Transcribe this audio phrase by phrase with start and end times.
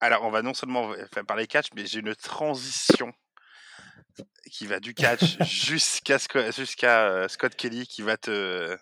[0.00, 0.92] Alors, on va non seulement
[1.26, 3.12] parler catch, mais j'ai une transition
[4.50, 6.18] qui va du catch jusqu'à
[7.06, 8.76] euh, Scott Kelly qui va te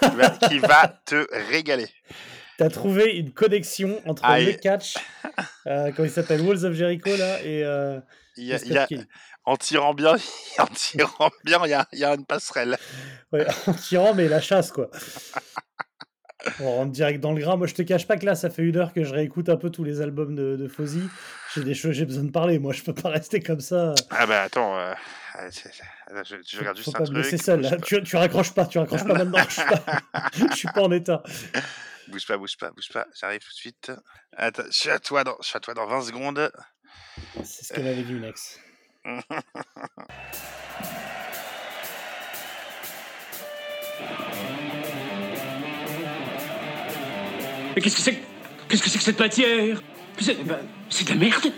[0.00, 1.88] qui va, qui va te régaler.
[2.58, 4.94] T'as trouvé une connexion entre Ah, le catch,
[5.66, 8.00] euh, comment il s'appelle, Walls of Jericho là, et, euh,
[8.36, 8.86] y a, a-
[9.44, 10.16] en tirant bien,
[10.58, 12.76] en tirant bien, il y a, il y a une passerelle.
[13.32, 14.90] Ouais, en tirant, mais la chasse, quoi.
[16.60, 17.56] On rentre direct dans le gras.
[17.56, 19.56] Moi, je te cache pas que là, ça fait une heure que je réécoute un
[19.56, 21.02] peu tous les albums de, de Fozzy.
[21.54, 22.58] J'ai des choses, j'ai besoin de parler.
[22.58, 23.94] Moi, je peux pas rester comme ça.
[24.10, 24.92] Ah bah attends, euh,
[25.50, 25.70] c'est-
[26.06, 27.24] attends, je, je regarde Faut juste pas un me truc.
[27.24, 27.60] laisser seul.
[27.62, 27.70] là.
[27.70, 29.38] Bouge Tu, tu raccroches pas, tu raccroches pas maintenant.
[29.48, 29.82] Je suis pas,
[30.50, 31.18] je suis pas en état.
[31.18, 31.60] pas,
[32.08, 33.92] bouge pas, bouge pas, bouge pas, j'arrive tout de suite.
[34.36, 36.50] Attends, je suis à toi dans, je suis à toi dans 20 secondes.
[37.44, 38.32] C'est ce que m'avait dit une
[47.78, 48.24] Mais qu'est-ce que c'est que-
[48.68, 49.80] Qu'est-ce que c'est que cette matière?
[50.20, 50.58] C'est bah,
[50.90, 51.52] c'est de la merde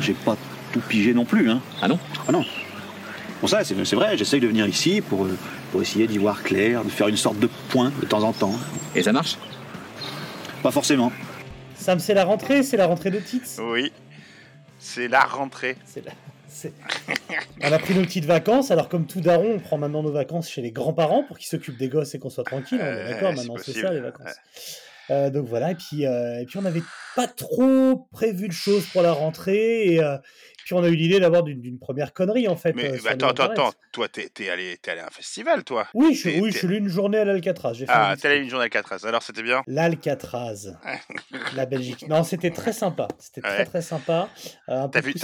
[0.00, 0.36] J'ai pas
[0.72, 1.62] tout pigé non plus, hein.
[1.80, 1.96] Ah non?
[2.26, 2.44] Ah non.
[3.40, 5.38] Bon ça, c'est c'est vrai, j'essaye de venir ici pour, euh,
[5.70, 8.58] pour essayer d'y voir clair, de faire une sorte de point de temps en temps.
[8.96, 9.36] Et ça marche?
[10.64, 11.12] Pas forcément.
[11.76, 13.42] Sam, c'est la rentrée, c'est la rentrée de Tits.
[13.60, 13.92] Oui,
[14.80, 15.76] c'est la rentrée.
[15.84, 16.10] C'est la-
[17.62, 20.48] On a pris nos petites vacances, alors comme tout daron, on prend maintenant nos vacances
[20.48, 22.78] chez les grands-parents pour qu'ils s'occupent des gosses et qu'on soit tranquille.
[22.80, 24.36] On est Euh, d'accord, maintenant c'est ça les vacances.
[25.10, 26.82] Euh, donc voilà, et puis, euh, et puis on n'avait
[27.16, 30.00] pas trop prévu de choses pour la rentrée, et
[30.68, 32.74] puis on a eu l'idée d'avoir d'une première connerie en fait.
[32.74, 35.86] Mais euh, bah, attends, attends, attends, toi t'es allé, t'es allé à un festival, toi
[35.94, 37.72] Oui, je, oui, je suis allé une journée à l'Alcatraz.
[37.72, 39.62] J'ai fait Ah, t'es allé une journée à 4 alors c'était bien?
[39.66, 40.76] L'Alcatraz,
[41.56, 42.06] la Belgique.
[42.06, 43.08] Non, c'était très sympa.
[43.18, 43.64] C'était très Ouais.
[43.64, 44.28] très sympa.
[44.68, 45.14] Euh, T'as revu,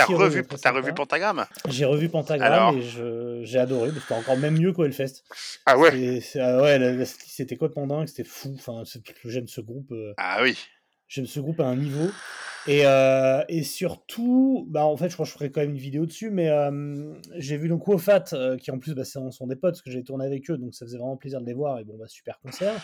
[0.56, 0.70] sympa.
[0.72, 1.44] revu Pentagram?
[1.68, 3.90] J'ai revu Pentagram Alors et j'ai adoré.
[4.00, 5.24] C'était encore même mieux qu'au Hellfest.
[5.66, 6.20] Ah ouais?
[6.22, 8.56] C'est- ah ouais, c'était complètement dingue, c'était fou.
[8.58, 8.82] Enfin,
[9.26, 9.92] j'aime ce groupe.
[9.92, 10.56] euh, Ah oui.
[11.08, 12.10] J'aime ce groupe à un niveau.
[12.66, 15.76] Et, euh, et surtout, bah en fait, je crois que je ferai quand même une
[15.76, 19.46] vidéo dessus, mais euh, j'ai vu donc Wofat, euh, qui en plus bah, sont, sont
[19.46, 21.52] des potes, parce que j'ai tourné avec eux, donc ça faisait vraiment plaisir de les
[21.52, 22.74] voir, et bon, bah, super concert.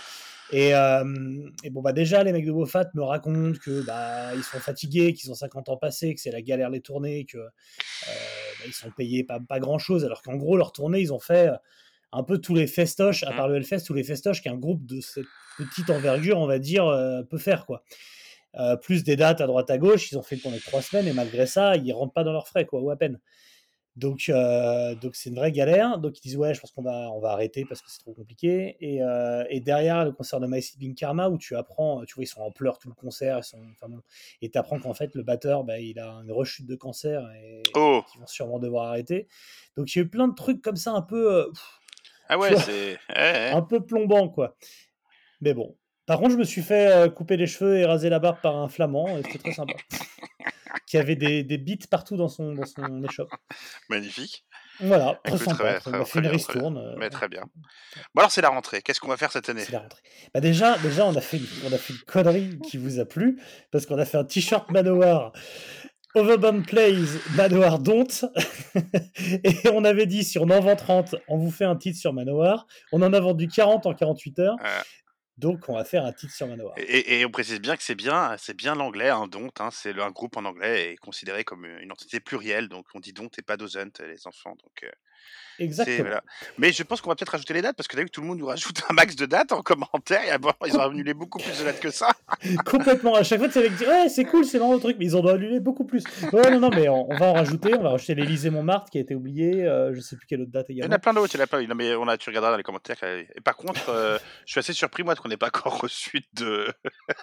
[0.52, 4.42] Et, euh, et bon, bah déjà, les mecs de Wofat me racontent que bah, ils
[4.42, 8.12] sont fatigués, qu'ils ont 50 ans passés, que c'est la galère les tournées, que bah,
[8.66, 11.48] ils sont payés pas, pas grand chose, alors qu'en gros, leur tournée, ils ont fait
[12.12, 13.36] un peu tous les festoches, à Mhm.
[13.36, 15.26] part le Hellfest, tous les festoches qu'un groupe de cette
[15.58, 17.82] petite envergure, on va dire, euh, peut faire, quoi.
[18.56, 21.12] Euh, plus des dates à droite à gauche, ils ont fait de trois semaines, et
[21.12, 23.20] malgré ça, ils rentrent pas dans leurs frais, quoi, ou à peine.
[23.96, 25.98] Donc, euh, donc c'est une vraie galère.
[25.98, 28.14] Donc ils disent ouais, je pense qu'on va, on va arrêter parce que c'est trop
[28.14, 28.76] compliqué.
[28.80, 32.22] Et, euh, et derrière le concert de My Sleeping Karma où tu apprends, tu vois,
[32.24, 34.00] ils sont en pleurs tout le concert, ils sont, enfin bon,
[34.42, 37.62] et tu apprends qu'en fait le batteur, bah, il a une rechute de cancer et
[37.74, 39.26] Oh qu'ils vont sûrement devoir arrêter.
[39.76, 41.79] Donc il y a eu plein de trucs comme ça un peu, pff,
[42.32, 42.98] Ah ouais, c'est.
[43.52, 44.56] un peu plombant quoi.
[45.40, 45.76] Mais bon.
[46.06, 48.56] Par contre, je me suis fait euh, couper les cheveux et raser la barbe par
[48.56, 49.74] un flamand, et c'était très sympa.
[50.86, 53.30] qui avait des, des bites partout dans son, dans son échoppe.
[53.88, 54.44] Magnifique.
[54.80, 55.74] Voilà, très Écoute, sympa.
[55.74, 56.78] très- On très- a fait une ristourne.
[56.78, 57.42] euh, Mais très bien.
[58.14, 58.82] Bon alors c'est la rentrée.
[58.82, 59.62] Qu'est-ce qu'on va faire cette année?
[59.62, 60.00] C'est la rentrée.
[60.34, 63.04] Bah déjà, déjà on, a fait, une- on a fait une connerie qui vous a
[63.04, 63.40] plu,
[63.70, 65.32] parce qu'on a fait un t-shirt Manowar.
[66.14, 68.24] Overbound Plays, Manowar Don't.
[69.44, 72.12] et on avait dit, si on en vend 30, on vous fait un titre sur
[72.12, 72.66] Manowar.
[72.92, 74.56] On en a vendu 40 en 48 heures.
[74.64, 74.80] Euh.
[75.38, 76.74] Donc on va faire un titre sur Manowar.
[76.76, 79.50] Et, on précise bien que c'est bien, c'est bien l'anglais, hein, Don't.
[79.58, 83.14] hein, c'est un groupe en anglais et considéré comme une entité plurielle, donc on dit
[83.14, 84.54] Don't et pas Doesn't, les enfants.
[84.62, 84.90] Donc euh,
[85.58, 85.98] Exactement.
[86.00, 86.22] voilà.
[86.56, 88.22] Mais je pense qu'on va peut-être rajouter les dates parce que t'as vu que tout
[88.22, 90.22] le monde nous rajoute un max de dates en commentaire.
[90.34, 92.08] Et bon, ils ont annulé beaucoup plus de dates que ça.
[92.64, 93.14] Complètement.
[93.14, 95.16] À chaque fois, c'est avec dire ouais, c'est cool, c'est marrant le truc, mais ils
[95.16, 96.02] en ont annulé beaucoup plus.
[96.32, 97.74] Ouais, non, non, mais on, on va en rajouter.
[97.74, 99.64] On va rajouter l'Élysée Montmartre qui a été oublié.
[99.66, 100.94] euh, je sais plus quelle autre date Il y en également.
[100.96, 101.66] a plein d'autres, il y en a plein.
[101.66, 102.96] Non, mais on a, tu regarderas dans les commentaires.
[103.02, 106.68] Et par contre, euh, je suis assez surpris moi qu'on n'ait pas encore reçu de,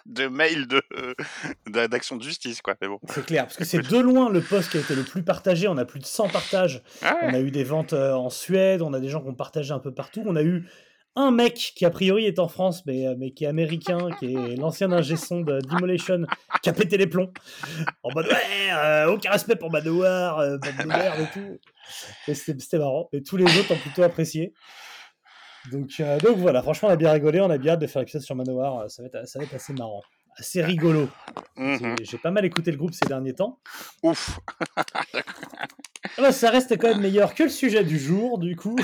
[0.06, 0.82] de mail de
[1.68, 2.76] d'a- d'action de justice, quoi.
[2.82, 3.00] Mais bon.
[3.10, 5.68] C'est clair, parce que c'est de loin le post qui a été le plus partagé.
[5.68, 6.84] On a plus de 100 partages.
[7.02, 7.30] Ah ouais.
[7.32, 9.74] On a eu des ventes euh, en Suède, on a des gens qui ont partagé
[9.74, 10.24] un peu partout.
[10.26, 10.68] On a eu
[11.18, 14.36] un mec qui a priori est en France, mais, euh, mais qui est américain, qui
[14.36, 16.26] est l'ancien ingé son de Demolition,
[16.62, 17.32] qui a pété les plombs.
[18.04, 21.60] En mode ouais, euh, aucun respect pour Manowar, euh, et tout.
[22.28, 23.10] Et c'était marrant.
[23.14, 24.54] Et tous les autres ont plutôt apprécié.
[25.72, 28.22] Donc, euh, voilà, franchement, on a bien rigolé, on a bien hâte de faire l'épisode
[28.22, 28.90] sur Manowar.
[28.90, 30.04] ça va être assez marrant,
[30.40, 31.10] assez rigolo.
[31.58, 31.96] Mhm.
[32.02, 33.60] J'ai- pas mal écouté le groupe ces derniers temps.
[34.04, 34.40] Ouf.
[34.76, 38.76] Ah bah, ça reste quand même meilleur que le sujet du jour, du coup.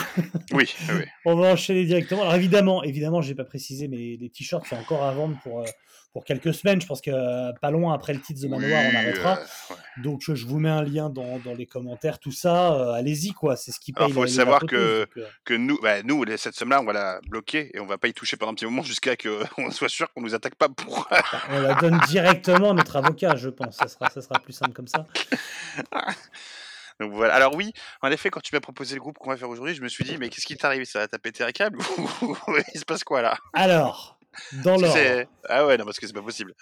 [0.52, 1.06] Oui, oui, oui.
[1.26, 2.22] On va enchaîner directement.
[2.22, 5.66] Alors évidemment, évidemment, j'ai pas précisé, mais les t-shirts sont encore à vendre pour, euh,
[6.14, 6.80] pour quelques semaines.
[6.80, 9.40] Je pense que euh, pas loin après le titre The Manoir, on Oui, arrêtera.
[9.40, 9.80] euh, ouais.
[10.04, 12.74] Donc je vous mets un lien dans, dans les commentaires, tout ça.
[12.76, 13.56] euh, Allez-y, quoi.
[13.56, 16.56] C'est ce qui paye Alors, faut savoir que- donc, euh, Que nous, bah, nous, cette
[16.56, 18.84] somme-là, on va la bloquer et on va pas y toucher pendant un petit moment
[18.84, 21.08] jusqu'à qu'on soit sûr qu'on nous attaque pas pour.
[21.10, 23.78] bah, on la donne directement à notre avocat, je pense.
[23.78, 25.06] Ça sera, ça sera plus simple comme ça.
[27.00, 27.34] Donc voilà.
[27.34, 27.74] Alors oui,
[28.04, 30.04] en effet, quand tu m'as proposé le groupe qu'on va faire aujourd'hui, je me suis
[30.04, 30.86] dit, mais qu'est-ce qui t'est arrivé?
[30.86, 31.80] Ça t'a pété un câble
[32.22, 32.38] ou
[32.74, 33.36] il se passe quoi là?
[33.54, 34.20] Alors,
[34.64, 35.26] dans Tu l'ordre.
[35.50, 36.54] Ah ouais, non, parce que c'est pas possible.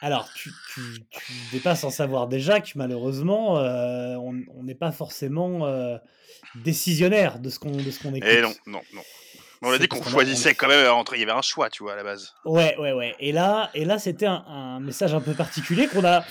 [0.00, 0.80] Alors, tu, tu,
[1.10, 5.96] tu dépasses en savoir déjà que malheureusement, euh, on n'est pas forcément euh,
[6.54, 8.28] décisionnaire de ce qu'on ce qu'on écoute.
[8.28, 9.02] Et Eh non, non, non.
[9.62, 11.14] On a dit qu'on choisissait quand même entre.
[11.14, 12.32] Il y avait un choix, tu vois, à la base.
[12.46, 13.14] Ouais, ouais, ouais.
[13.20, 16.24] Et là, et là c'était un, un message un peu particulier qu'on a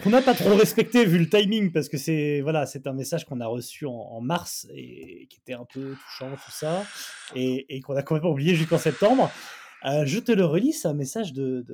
[0.00, 3.24] qu'on n'a pas trop respecté vu le timing parce que c'est voilà, c'est un message
[3.24, 6.84] qu'on a reçu en, en mars et qui était un peu touchant tout ça
[7.34, 9.28] et, et qu'on a complètement oublié jusqu'en septembre.
[9.84, 11.64] Euh, je te le relis, c'est un message de,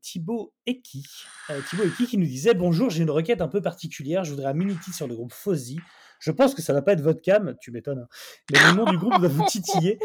[0.00, 1.04] Thibaut Eki.
[1.50, 4.24] Euh, Thibaut Eki qui nous disait Bonjour, j'ai une requête un peu particulière.
[4.24, 5.80] Je voudrais un mini-titre sur le groupe Fozzy.
[6.20, 7.98] Je pense que ça va pas être votre cam, tu m'étonnes.
[7.98, 8.08] hein.
[8.52, 9.98] Mais le nom du groupe va vous titiller.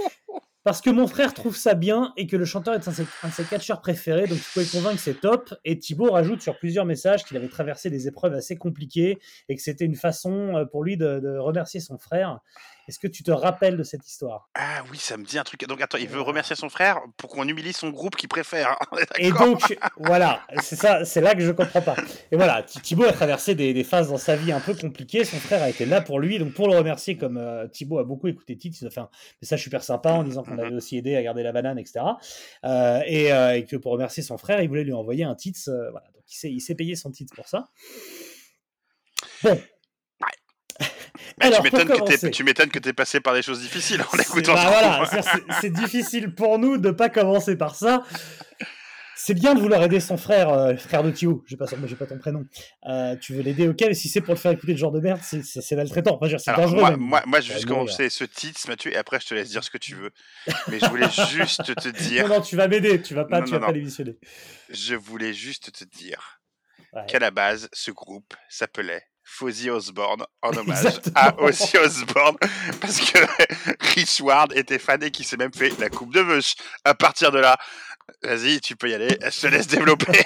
[0.63, 3.44] Parce que mon frère trouve ça bien et que le chanteur est un de ses,
[3.45, 5.54] catcheurs préférés, donc tu peux convaincre que c'est top.
[5.63, 9.18] Et Thibaut rajoute sur plusieurs messages qu'il avait traversé des épreuves assez compliquées
[9.48, 12.42] et que c'était une façon euh, pour lui de remercier son frère.
[12.88, 14.50] Est-ce que tu te rappelles de cette histoire?
[14.56, 15.68] Ah oui, ça me dit un truc.
[15.68, 18.78] Donc attends, il veut remercier son frère pour qu'on humilie son groupe qu'il préfère.
[19.18, 21.95] Est Et donc, voilà, c'est ça, c'est là que je comprends pas.
[22.31, 25.25] Et voilà, Thi- Thibaut a traversé des, des phases dans sa vie un peu compliquées.
[25.25, 26.39] Son frère a été là pour lui.
[26.39, 29.10] Donc, pour le remercier, comme euh, Thibaut a beaucoup écouté Tite, il a fait un
[29.42, 32.06] message super sympa en disant qu'on avait aussi aidé à garder la banane, etc.
[32.63, 35.60] Euh, et, euh, et que pour remercier son frère, il voulait lui envoyer un titre.
[35.92, 37.66] voilà, donc il s'est, il s'est payé son titre pour ça.
[39.44, 39.60] Bon.
[41.39, 44.66] Mais Alors, tu m'étonnes que tu t'es passé par des choses difficiles en écoutant bah
[44.68, 45.06] voilà,
[45.62, 48.04] c'est- difficile pour nous de pas commencer par ça.
[49.19, 52.18] C'est bien de vouloir aider son frère, euh, frère de Thio, j'ai pas, pas ton
[52.18, 52.45] prénom.
[52.88, 55.00] Euh, tu veux l'aider, ok, mais si c'est pour le faire écouter le genre de
[55.01, 56.16] merde, c'est- maltraitant.
[56.16, 56.80] Enfin, je c'est dangereux.
[56.80, 57.00] moi, même.
[57.00, 59.63] moi, moi, Tu vas juste commencer ce titre, Mathieu, et après je te laisse dire
[59.63, 60.12] ce que tu veux.
[60.69, 63.45] Mais je voulais juste te dire, Non, non, tu vas m'aider, tu vas pas, Non,
[63.45, 64.18] tu non, vas pas démissionner.
[64.69, 66.39] je voulais juste te dire
[66.94, 67.01] Ouais.
[67.07, 71.15] qu'à la base, ce groupe s'appelait Fozzy Osbourne en hommage Exactement.
[71.15, 72.38] à Ozzy Osbourne
[72.81, 73.19] parce que
[73.95, 76.56] Rich Ward était fan et qui s'est même fait la coupe de veuche.
[76.85, 77.57] À partir de là,
[78.24, 80.24] vas-y, tu peux y aller, je te laisse développer.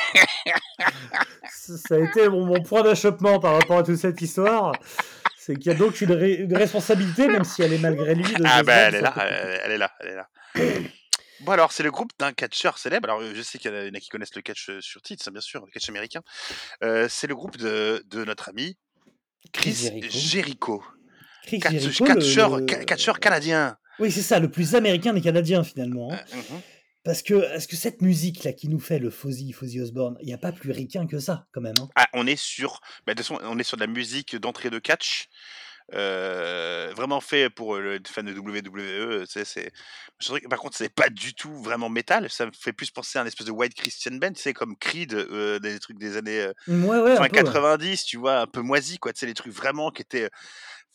[1.58, 4.74] Ça a été mon, mon point d'achoppement par rapport à toute cette histoire.
[5.38, 8.24] C'est qu'il y a donc une, ré- une responsabilité, même si elle est malgré lui.
[8.34, 10.30] De Ah bah elle est là, elle, elle est là, elle est là.
[11.42, 13.10] Bon alors c'est le groupe d'un catcheur célèbre.
[13.10, 15.32] Alors je sais qu'il y en a qui connaissent le catch euh, sur titre, ça,
[15.32, 16.22] bien sûr, le catch américain.
[16.84, 18.78] Euh, c'est le groupe de, de notre ami
[19.52, 20.84] Chris Jericho.
[21.60, 23.78] Catcheur, le- ca- catcheur canadien.
[24.00, 26.12] Oui, c'est ça, le plus américain des Canadiens finalement.
[26.14, 26.20] hein.
[26.34, 26.62] Euh, mhm.
[27.04, 30.28] Parce que, est-ce que cette musique là qui nous fait le Fozzy, Fozzy Osbourne, il
[30.28, 31.74] n'y a pas plus ricain que ça quand même.
[31.82, 31.90] hein.
[31.96, 34.70] Ah, on est sur, bah, de toute façon, on est sur de la musique d'entrée
[34.70, 35.28] de catch.
[35.94, 39.72] Euh, vraiment fait pour euh, le fan de WWE, tu sais, c'est.
[40.50, 42.30] Par contre, c'est pas du tout vraiment métal.
[42.30, 44.76] Ça me fait plus penser à un espèce de white Christian band, tu sais, comme
[44.78, 47.44] Creed, euh, des trucs des années euh, Ouais, ouais, fin un peu, ouais.
[47.44, 49.14] 90, tu vois, un peu moisi, quoi.
[49.14, 50.30] Tu sais, les trucs vraiment qui étaient.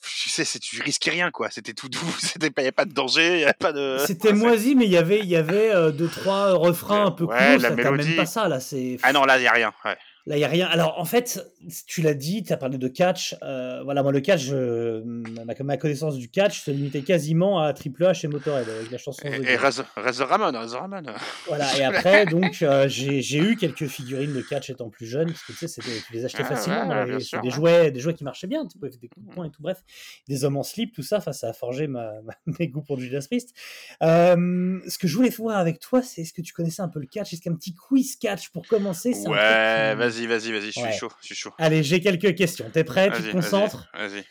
[0.02, 1.50] Tu sais, c'est- tu risquais rien, quoi.
[1.50, 3.98] C'était tout doux, c'était pas, y avait pas de danger, y avait pas de.
[4.06, 7.24] C'était moisi, mais il y avait, il y avait euh, deux trois refrains un peu
[7.24, 8.60] Ouais, la t'as même pas ça là.
[8.60, 9.72] C'est Ah non, là, y a rien.
[9.84, 9.96] Ouais.
[10.28, 10.66] Là, il n'y a rien.
[10.66, 11.40] Alors, en fait,
[11.86, 13.36] tu l'as dit, tu as parlé de catch.
[13.42, 18.02] euh, voilà, moi, le catch, ma, ma connaissance du catch se limitait quasiment à Triple
[18.04, 19.22] H et Motorhead avec la chanson.
[19.24, 19.56] Et, et Game.
[19.60, 21.02] Razor Razor Ramon, Razor Ramon.
[21.46, 25.42] Voilà, et après, donc, euh, j'ai eu quelques figurines de catch étant plus jeune, parce
[25.44, 26.88] que tu sais, c'était- tu les achetais Ah, facilement.
[26.88, 27.54] ouais, ouais, sûr, des ouais.
[27.54, 29.62] jouets, des jouets qui marchaient bien, tu pouvais faire des coups de poing et tout,
[29.62, 29.82] bref.
[30.28, 32.98] Des hommes en slip, tout ça, enfin, ça a forgé ma, ma- mes goûts pour
[32.98, 33.54] Judas Priest.
[34.02, 36.98] Euh, ce que je voulais voir avec toi, c'est est-ce que tu connaissais un peu
[37.00, 37.32] le catch?
[37.32, 40.92] Est-ce qu'un petit quiz catch pour commencer Ouais, qui- vas-y, vas-y, vas-y, je suis Ouais.
[40.92, 41.52] chaud, je suis chaud.
[41.58, 42.70] Allez, j'ai quelques questions.
[42.72, 43.10] T'es prêt?
[43.14, 43.88] Tu te concentres?
[43.94, 44.24] Vas-y.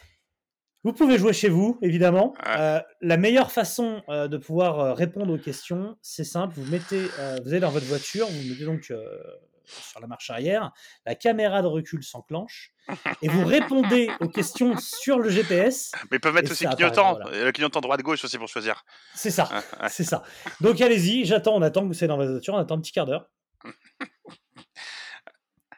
[0.83, 2.33] Vous pouvez jouer chez vous, évidemment.
[2.45, 2.55] Ouais.
[2.59, 6.53] Euh, la meilleure façon euh, de pouvoir euh, répondre aux questions, c'est simple.
[6.57, 8.83] Vous mettez, euh, vous allez dans votre voiture, vous mettez donc
[9.67, 10.71] sur la marche arrière,
[11.07, 12.71] la caméra de recul s'enclenche
[13.23, 15.91] et vous répondez aux questions sur le GPS.
[16.11, 17.45] Mais ils peuvent mettre Et aussi apparaît, clignotant, voilà.
[17.45, 18.85] le clignotant droite-gauche aussi pour choisir.
[19.15, 19.49] C'est ça,
[19.89, 20.21] c'est ça.
[20.61, 22.91] Donc allez-y, j'attends, on attend que vous soyez dans votre voiture, on attend un petit
[22.91, 23.27] quart d'heure.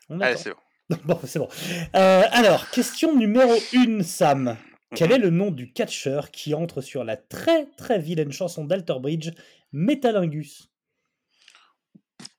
[0.10, 0.58] On Allez, c'est bon.
[1.06, 1.50] Bon, c'est bon.
[1.96, 4.58] Euh, alors, question numéro 1, Sam.
[4.96, 5.16] Quel Mhm.
[5.16, 9.32] est le nom du catcheur qui entre sur la très très vilaine chanson d'Alter Bridge,
[9.74, 10.70] Metalingus?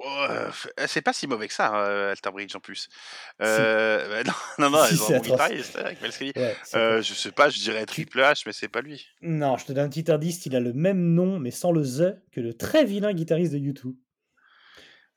[0.01, 0.51] Oh, euh,
[0.87, 2.89] c'est pas si mauvais que ça, euh, Alter Bridge en plus.
[3.43, 5.29] Euh, bah, non, non, non, Si, c'est avec
[6.37, 9.07] Ouais, Euh, je sais pas, je dirais Triple H, mais c'est pas lui.
[9.23, 11.83] Non, je te donne un petit indice, il a le même nom, mais sans le
[11.83, 13.95] The, que le très vilain guitariste de U2.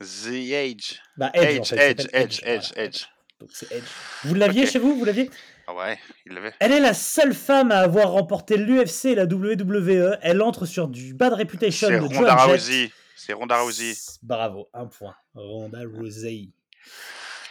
[0.01, 1.01] The Age.
[1.17, 3.05] Bah, Edge, en Edge, fait, Edge, Edge, Edge, voilà, Edge.
[3.39, 3.83] Donc c'est Edge.
[4.23, 5.29] Vous l'aviez chez vous Vous l'aviez?
[5.67, 6.53] Ah ouais, il l'avait.
[6.59, 10.17] Elle est la seule femme à avoir remporté l'UFC et la WWE.
[10.21, 12.35] Elle entre sur du bad reputation C'est de Ronda.
[12.35, 12.91] Rousey.
[13.15, 13.93] C'est Ronda Rousey.
[14.23, 15.15] Bravo, un point.
[15.35, 16.49] Ronda Rousey.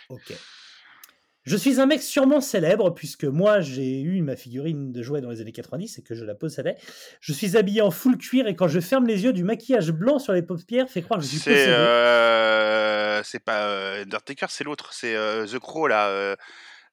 [0.08, 0.32] Ok.
[1.50, 5.30] Je suis un mec sûrement célèbre, puisque moi j'ai eu ma figurine de jouet dans
[5.30, 6.76] les années 90 et que je la possédais.
[7.20, 10.20] Je suis habillé en full cuir et quand je ferme les yeux, du maquillage blanc
[10.20, 11.72] sur les paupières fait croire que je suis C'est possédé.
[11.72, 14.92] euh, c'est pas euh, Undertaker, c'est l'autre.
[14.92, 16.06] C'est euh, The Crow là.
[16.10, 16.36] Euh,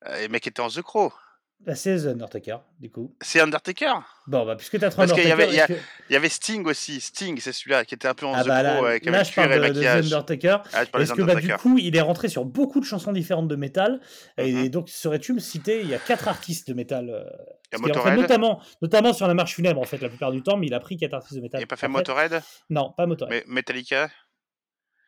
[0.05, 1.13] le mec était en The Crow.
[1.59, 3.13] Bah, c'est The Undertaker, du coup.
[3.19, 3.95] C'est Undertaker?
[4.27, 6.13] Bon, bah, puisque t'as trop Parce qu'il y avait- il y a- est-ce que- Il
[6.13, 7.01] y avait Sting aussi.
[7.01, 9.33] Sting, c'est celui-là qui était un peu en Ah The bah là, avec, là, je
[9.33, 9.85] parle et de, de The.
[10.13, 10.57] Undertaker.
[10.71, 13.55] Ah, Est-ce que bah, du coup, il est rentré sur beaucoup de chansons différentes de
[13.57, 13.99] métal
[14.37, 14.69] Et Mhm.
[14.69, 17.09] donc, saurais-tu me citer Il y a quatre artistes de métal.
[17.09, 18.19] euh, Il y a parce rentré Motorhead.
[18.19, 20.79] notamment, notamment sur la marche funèbre, en fait, la plupart du temps, mais il a
[20.79, 21.59] pris quatre artistes de métal.
[21.59, 22.41] Il a pas fait Motorhead?
[22.69, 23.43] Non, pas Motorhead.
[23.47, 24.09] Mais Metallica?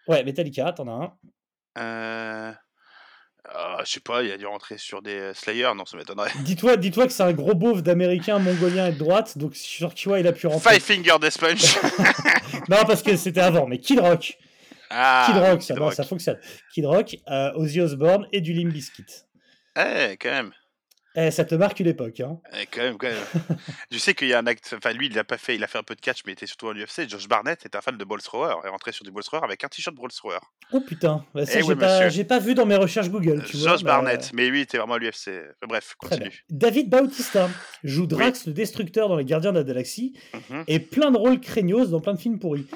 [0.07, 1.13] Ouais, Metallica, t'en as un.
[1.77, 2.51] Euh...
[3.53, 6.31] ah, je sais pas, il a dû rentrer sur des euh, Slayer, non, ça m'étonnerait.
[6.43, 10.21] Dis-toi dis que c'est un gros beauf d'américain, mongolien et de droite, donc sur ouais,
[10.21, 10.79] il a pu rentrer.
[10.79, 11.77] Five Finger Death Punch.
[12.69, 14.37] Non, parce que c'était avant, mais Kid Rock.
[14.89, 15.93] ah, Kid Rock, ça, Kid non, Rock.
[15.93, 16.39] ça fonctionne.
[16.73, 19.05] Kid Rock, euh, Ozzy Osbourne et du Limp Bizkit.
[19.77, 20.51] Eh, quand même.
[21.21, 22.39] Eh, ça te marque une époque, hein.
[22.53, 23.57] Eh, quand même, quand même.
[23.91, 24.73] je sais qu'il y a un acte.
[24.77, 25.55] Enfin, lui, il a pas fait.
[25.55, 27.09] Il a fait un peu de catch, mais il était surtout en UFC.
[27.09, 28.55] Josh Barnett était un fan de ball thrower.
[28.63, 30.37] Il est rentré sur du ball thrower avec un t-shirt ball thrower.
[30.71, 32.09] Oh putain, bah, ça, Eh j'ai pas, monsieur.
[32.09, 33.43] j'ai pas vu dans mes recherches Google.
[33.45, 35.29] Tu vois, Josh bah, Barnett, mais lui, il était vraiment à l'UFC.
[35.67, 36.45] Bref, continue.
[36.49, 37.49] David Bautista
[37.83, 40.13] joue Drax le Destructeur dans Les Gardiens de la Galaxie
[40.49, 40.63] Mhm.
[40.67, 42.67] et plein de rôles craignos dans plein de films pourris.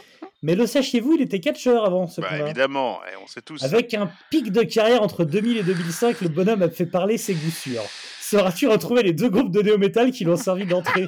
[0.44, 2.46] Mais le sachiez-vous, il était catcheur avant ce Bah, combat.
[2.46, 3.64] évidemment, on sait tous.
[3.64, 7.34] Avec un pic de carrière entre 2000 et 2005, le bonhomme a fait parler ses
[7.34, 7.84] goûts sûrs.
[8.22, 11.08] Sauras-tu retrouver les deux groupes de néo-metal qui l'ont servi d'entrée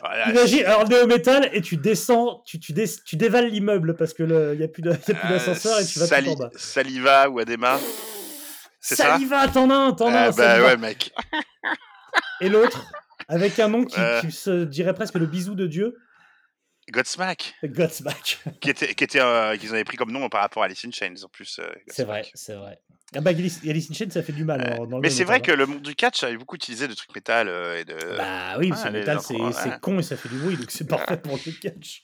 [0.00, 4.26] Voilà, Imagine, alors néo-metal, et tu descends, tu, tu, dé- tu dévales l'immeuble parce qu'il
[4.26, 4.94] n'y a plus euh,
[5.28, 6.50] d'ascenseur et tu vas tout en bas.
[6.56, 7.78] Saliva ou Adema.
[8.80, 10.26] C'est ça Saliva, t'en as un, t'en as un.
[10.30, 10.66] bah Saliva.
[10.66, 11.12] ouais, mec.
[12.40, 12.84] Et l'autre,
[13.28, 14.20] avec un nom qui, Euh.
[14.20, 15.96] qui se dirait presque le bisou de Dieu,
[16.90, 18.40] Godsmack, Godsmack.
[18.60, 20.90] qui était, qui était, euh, qu'ils avaient pris comme nom par rapport à Alice in
[20.90, 21.58] Chains en plus.
[21.60, 22.80] euh, C'est vrai, c'est vrai.
[23.14, 24.74] Ah bah, Alice Alice in Chains, ça fait du mal.
[24.76, 27.14] Dans le Mais c'est vrai que le monde du catch avait beaucoup utilisé de trucs
[27.14, 27.94] métal euh, et de.
[28.16, 29.78] Bah oui, parce que le les métal, c'est ouais.
[29.80, 32.00] con et ça fait du bruit, donc c'est parfait pour le catch.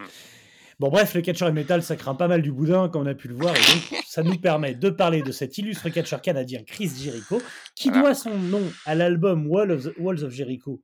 [0.79, 3.15] Bon, bref, le catcheur et métal, ça craint pas mal du boudin, comme on a
[3.15, 6.63] pu le voir, et donc ça nous permet de parler de cet illustre catcheur canadien,
[6.65, 7.43] Chris Jericho,
[7.75, 8.03] qui Voilà.
[8.03, 10.81] doit son nom à l'album Wall Walls of Jericho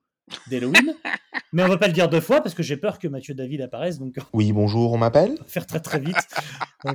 [0.49, 0.95] d'Halloween.
[1.53, 3.61] Mais on va pas le dire deux fois parce que j'ai peur que Mathieu David
[3.63, 5.37] apparaisse, donc on Oui, bonjour, on m'appelle?
[5.39, 6.17] va faire très très vite.
[6.85, 6.93] Ouais.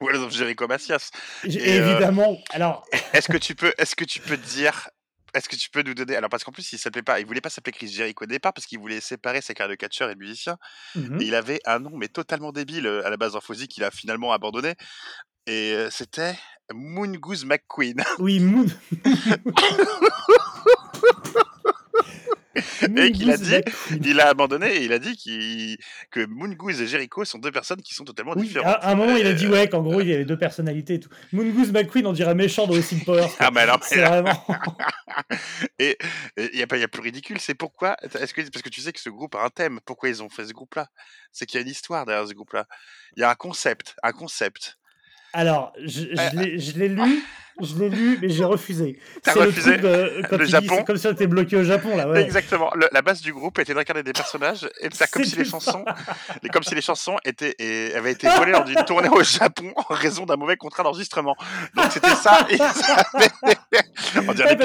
[0.00, 1.10] Walls of Jericho Macias.
[1.44, 4.88] Euh, Évidemment, alors, Est-ce que tu peux, est-ce que tu peux dire,
[5.34, 7.40] est-ce que tu peux nous donner, alors parce qu'en plus il s'appelait pas, il voulait
[7.40, 10.14] pas s'appeler Chris Jericho au départ parce qu'il voulait séparer sa carrière de catcheur et
[10.14, 10.56] de musicien.
[10.96, 11.20] mhm.
[11.20, 13.84] Et il avait un nom mais totalement débile euh, à la base en Fozzy qu'il
[13.84, 14.74] a finalement abandonné.
[15.46, 16.34] Et euh, c'était
[16.72, 18.02] Moongoose McQueen.
[18.18, 18.66] oui, Moon.
[22.82, 23.54] Et qu'il a dit-
[24.04, 25.16] il a abandonné et il a dit
[26.10, 28.76] que Moongoose et Jericho sont deux personnes qui sont totalement Oui, différentes.
[28.80, 30.94] à, un moment, il a dit Euh, ouais qu'en gros, il y avait deux personnalités
[30.94, 31.08] et tout.
[31.32, 33.22] Moongoose McQueen, on dirait méchant dans Austin Powers.
[33.28, 33.36] quoi.
[33.38, 34.46] Ah mais alors, C'est vraiment.
[35.78, 35.96] et
[36.36, 38.68] il y a pas, il y a plus ridicule, c'est pourquoi Est-ce que parce que
[38.68, 40.88] tu sais que ce groupe a un thème Pourquoi ils ont fait ce groupe-là?
[41.32, 42.66] C'est qu'il y a une histoire derrière ce groupe-là.
[43.16, 44.76] Il y a un concept, un concept.
[45.32, 47.22] Alors, je, Euh, l'ai- je l'ai lu,
[47.62, 48.98] je l'ai lu, mais j'ai refusé.
[49.22, 51.64] T'as C'est le refusé truc de, Le Japon c'est comme si on était bloqué au
[51.64, 52.08] Japon là.
[52.08, 52.22] Ouais.
[52.22, 52.70] Exactement.
[52.74, 55.84] Le- la base du groupe était d'incarner des personnages et faire comme si les chansons,
[56.42, 59.72] et comme si les chansons étaient et avaient été volées lors d'une tournée au Japon
[59.76, 61.36] en raison d'un mauvais contrat d'enregistrement.
[61.76, 62.46] Donc c'était ça.
[62.50, 63.04] et ça
[64.26, 64.56] on dirait Ouais,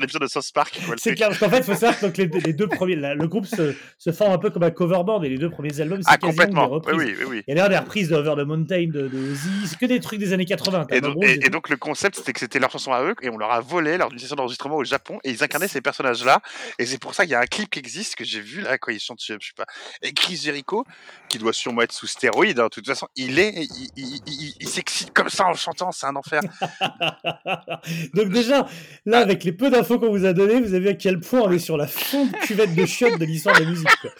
[0.00, 0.80] l'épisode, de South Park.
[0.96, 3.26] C'est clair, parce qu'en fait, il faut savoir que les, les deux premiers, la- le
[3.28, 6.00] groupe se, se forme un peu comme un cover band et les deux premiers albums,
[6.02, 6.66] c'est Ah des complètement.
[6.68, 6.96] Oui reprises.
[6.98, 7.24] oui oui.
[7.28, 7.42] oui.
[7.46, 9.86] Il y a l'air des reprises de Over the Mountain de, de Ozzy, c'est que
[9.86, 10.86] des trucs des années 80.
[10.90, 13.02] Et Tom donc, et- et et donc le concept c'était que c'était leur chanson à
[13.02, 15.68] eux et on leur a volé lors d'une session d'enregistrement au Japon et ils incarnaient
[15.68, 16.40] ces personnages là
[16.78, 18.76] et c'est pour ça qu'il y a un clip qui existe que j'ai vu là
[18.78, 19.66] quand ils chantent je sais pas
[20.02, 20.84] et Chris Jericho
[21.28, 24.54] qui doit sûrement être sous stéroïde hein, de toute façon il est il, il- il-
[24.60, 26.42] il s'excite comme ça en chantant c'est un enfer
[28.14, 28.66] Donc déjà,
[29.04, 31.40] là, avec les peu d'infos qu'on vous a données, vous avez vu à quel point
[31.42, 33.88] on est sur la fonte cuvette de chiottes de l'histoire de la musique.
[34.00, 34.10] quoi.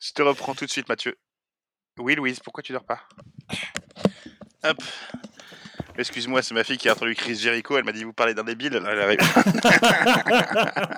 [0.00, 1.16] je te reprends tout de suite Mathieu
[1.98, 3.00] oui Louise pourquoi tu dors pas?
[4.64, 4.76] Hop
[5.98, 8.44] Excuse-moi, c'est ma fille qui a entendu Chris Jericho, elle m'a dit vous parlez d'un
[8.44, 8.82] débile.
[8.86, 9.18] Elle arrive.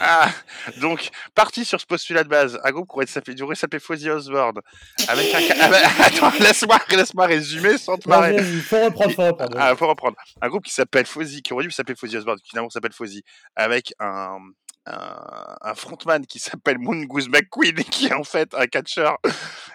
[0.00, 0.30] Ah,
[0.78, 4.10] donc, parti sur ce postulat de base, un groupe qui aurait s'appeler, aurait s'appeler Fozzy
[4.10, 4.60] Osbourne,
[5.08, 5.40] avec un...
[5.60, 8.36] Ah bah, attends, laisse-moi laisse-moi résumer sans te marrer.
[8.36, 9.56] vas-y, faut reprendre, faut reprendre.
[9.58, 10.16] Ah, faut reprendre.
[10.40, 13.22] Un groupe qui s'appelle Fozzy, qui aurait dû s'appeler Fozzy Osbourne, qui finalement s'appelle Fozzy,
[13.54, 14.38] avec un,
[14.86, 19.18] un, un frontman qui s'appelle Mongoose McQueen, qui est en fait un catcheur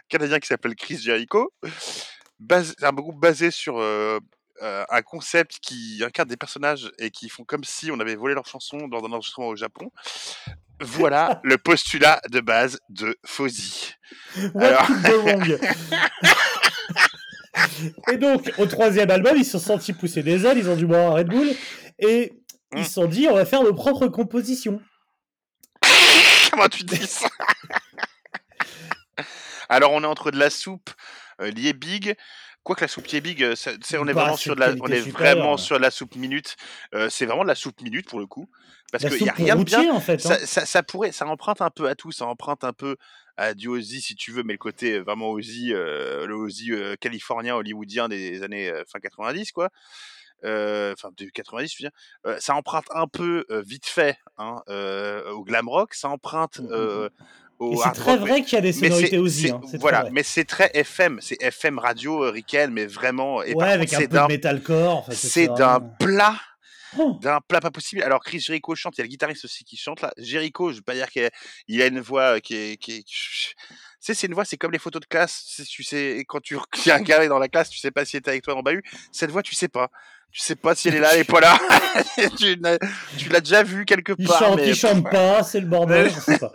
[0.10, 1.54] canadien qui s'appelle Chris Jericho.
[2.42, 4.20] Bas- C'est un groupe basé sur euh,
[4.62, 8.34] euh, un concept qui incarne des personnages et qui font comme si on avait volé
[8.34, 9.92] leurs chansons dans un enregistrement au Japon.
[10.80, 13.94] Voilà le postulat de base de Fozzy.
[14.56, 14.88] Alors-
[18.12, 20.86] Et donc, au troisième album, ils se sont sentis pousser des ailes, ils ont dû
[20.86, 21.50] boire un Red Bull,
[22.00, 22.34] et
[22.76, 24.82] ils se sont dit, on va faire nos propres compositions.
[26.52, 27.28] Comment tu dis ça?
[29.70, 30.90] Alors on est entre de la soupe
[31.42, 32.16] euh, liée big.
[32.64, 34.88] Quoique la soupe liée big, euh, c'est- on est Bah, vraiment c'est sur la, on
[34.88, 36.56] est vraiment sur la soupe minute.
[36.94, 38.50] Euh, c'est vraiment de la soupe minute pour le coup,
[38.92, 39.92] parce qu'il soupe y a rien de bien.
[39.92, 40.14] en fait.
[40.14, 40.18] hein.
[40.20, 42.12] Ça, ça, ça pourrait, ça emprunte un peu à tout.
[42.12, 42.98] Ça emprunte un peu
[43.38, 46.96] à du Ozzy si tu veux, mais le côté vraiment Ozzy, euh, le Ozzy euh,
[46.98, 49.70] californien, hollywoodien des années euh, fin 90 quoi.
[50.44, 52.42] Enfin, de 90, je veux dire.
[52.42, 54.62] Ça emprunte un peu vite fait hein,
[55.34, 55.94] au glam rock.
[55.96, 56.60] Ça emprunte
[57.62, 59.50] Euh, c'est très rock, mais- vrai qu'il y a des sonorités aussi.
[59.52, 59.62] Hein.
[59.80, 63.44] voilà, mais c'est très FM, c'est FM radio euh, Riken, mais vraiment.
[63.44, 65.08] Et ouais, contre, avec un peu de metalcore.
[65.12, 66.36] c'est d'un vraiment- plat,
[66.98, 68.04] Oh, d'un plat pas possible.
[68.04, 70.12] Alors Chris Jericho chante, il y a le guitariste aussi qui chante là.
[70.18, 71.22] Jericho, je veux pas dire qu'il
[71.82, 73.54] a, une voix qui est, qui est- tu
[74.02, 75.62] sais, c'est une voix, c'est comme les photos de classe.
[75.70, 78.18] Tu sais, quand tu y a un gars dans la classe, tu sais pas s'il
[78.18, 78.84] était avec toi en bahut.
[79.14, 79.90] Cette voix, tu sais pas.
[80.32, 81.60] Tu sais pas si elle est là, elle est pas là.
[82.38, 82.56] tu
[83.30, 84.40] l'as déjà vu quelque il part.
[84.40, 86.10] chante, mais il chante pas, c'est le bordel.
[86.10, 86.52] je sais pas.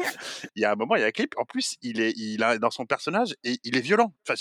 [0.55, 1.35] il y a un moment, il y a un clip.
[1.37, 4.13] En plus, il est, il a dans son personnage et il est violent.
[4.27, 4.35] Enfin,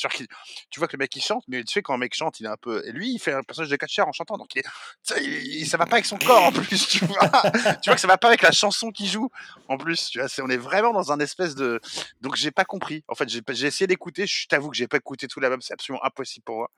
[0.69, 2.45] tu vois que le mec il chante, mais tu sais quand un mec chante, il
[2.45, 2.81] est un peu.
[2.87, 5.67] Et lui, il fait un personnage de catcheur en chantant, donc il est- il- il-
[5.67, 6.87] ça va pas avec son corps en plus.
[6.87, 7.17] Tu vois,
[7.81, 9.29] tu vois que ça va pas avec la chanson qu'il joue.
[9.67, 11.81] En plus, tu vois, on est vraiment dans un espèce de.
[12.21, 13.03] Donc j'ai pas compris.
[13.09, 14.25] En fait, j'ai essayé d'écouter.
[14.27, 15.61] Je t'avoue que j'ai pas écouté tout l'album.
[15.61, 16.71] C'est absolument impossible pour moi.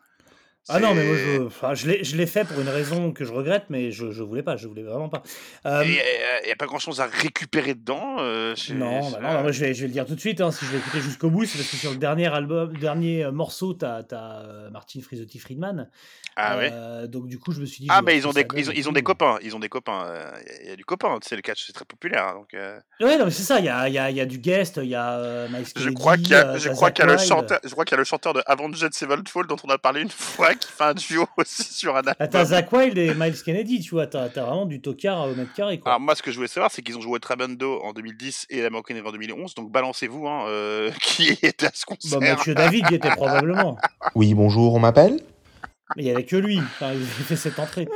[0.69, 3.31] Ah non, mais moi, C'est- je, enfin, je l'ai fait pour une raison que je
[3.31, 5.23] regrette, mais je, je voulais pas, je voulais vraiment pas.
[5.65, 5.91] Euh, Il
[6.45, 8.17] n'y a pas grand chose à récupérer dedans.
[8.19, 10.15] euh, c'est- Non, c'est- bah non, bah moi je vais, je vais le dire tout
[10.15, 12.27] de suite, hein, si je vais écouter jusqu'au bout, c'est parce que sur le dernier
[12.33, 15.89] album, dernier euh, morceau, t'as as, euh, Martin Frisotti Friedman.
[16.35, 16.69] Ah ouais.
[16.71, 17.87] Euh, donc du coup, je me suis dit.
[17.89, 20.03] Ah, mais ils ont des, ils ont, ils ont des copains, ils ont des copains.
[20.05, 20.31] euh,
[20.63, 22.27] Il y, a du copain, tu sais, le catch c'est très populaire.
[22.27, 24.25] hein, Donc, euh, Ouais, non, mais c'est ça, il y a, y, a, y a
[24.25, 28.03] du guest, il y a euh, Miles je crois qu'il y euh, y a le
[28.03, 31.63] chanteur de Avenged Sevenfold dont on a parlé une fois qui fait un duo aussi
[31.63, 32.45] sur un t'as album.
[32.45, 35.91] Zach Wild et Miles Kennedy, tu vois, t'as vraiment du tocard au mètre carré, quoi.
[35.93, 38.61] Alors moi, ce que je voulais savoir, c'est qu'ils ont joué Trabundo en 2010 et
[38.61, 39.55] la River en 2011.
[39.55, 42.19] Donc balancez-vous, hein, euh, qui était à ce Bah, concert.
[42.21, 43.77] Mathieu David y était probablement.
[44.15, 45.19] Oui, bonjour, on m'appelle?
[45.95, 46.59] Mais il n'y avait que lui.
[46.59, 47.87] Enfin, il a fait cette entrée.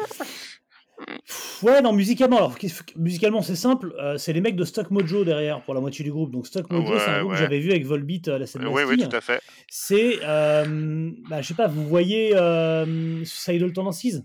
[1.61, 2.55] Ouais, non, musicalement, alors,
[2.95, 3.93] musicalement, c'est simple.
[3.99, 6.31] euh, c'est les mecs de Stock Mojo derrière pour la moitié du groupe.
[6.31, 7.37] Donc, Stock Mojo, c'est un groupe ouais.
[7.37, 9.41] que j'avais vu avec Volbeat à la scène oui, oui, tout à fait.
[9.69, 14.23] C'est, euh, bah, je sais pas, vous voyez euh, Suicidal Tendencies?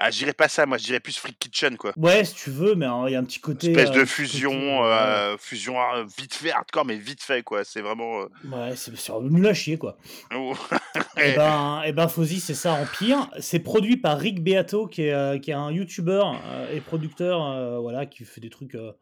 [0.00, 1.92] Ah, je dirais pas ça, moi, je dirais plus Freak Kitchen, quoi.
[1.96, 3.70] Ouais, si tu veux, mais hein, il y a un petit côté.
[3.72, 4.92] Espèce euh, de fusion, côté, ouais.
[4.92, 7.64] euh, fusion euh, vite fait, hardcore, mais vite fait, quoi.
[7.64, 8.20] C'est vraiment.
[8.22, 9.98] euh, Ouais, c'est nul à chier, quoi.
[10.34, 10.54] oh.
[11.16, 13.28] Et ben, et ben Fozzy, c'est ça en pire.
[13.40, 17.44] C'est produit par Rick Beato, qui est, euh, qui est un YouTuber euh, et producteur,
[17.44, 18.92] euh, voilà, qui fait des trucs euh,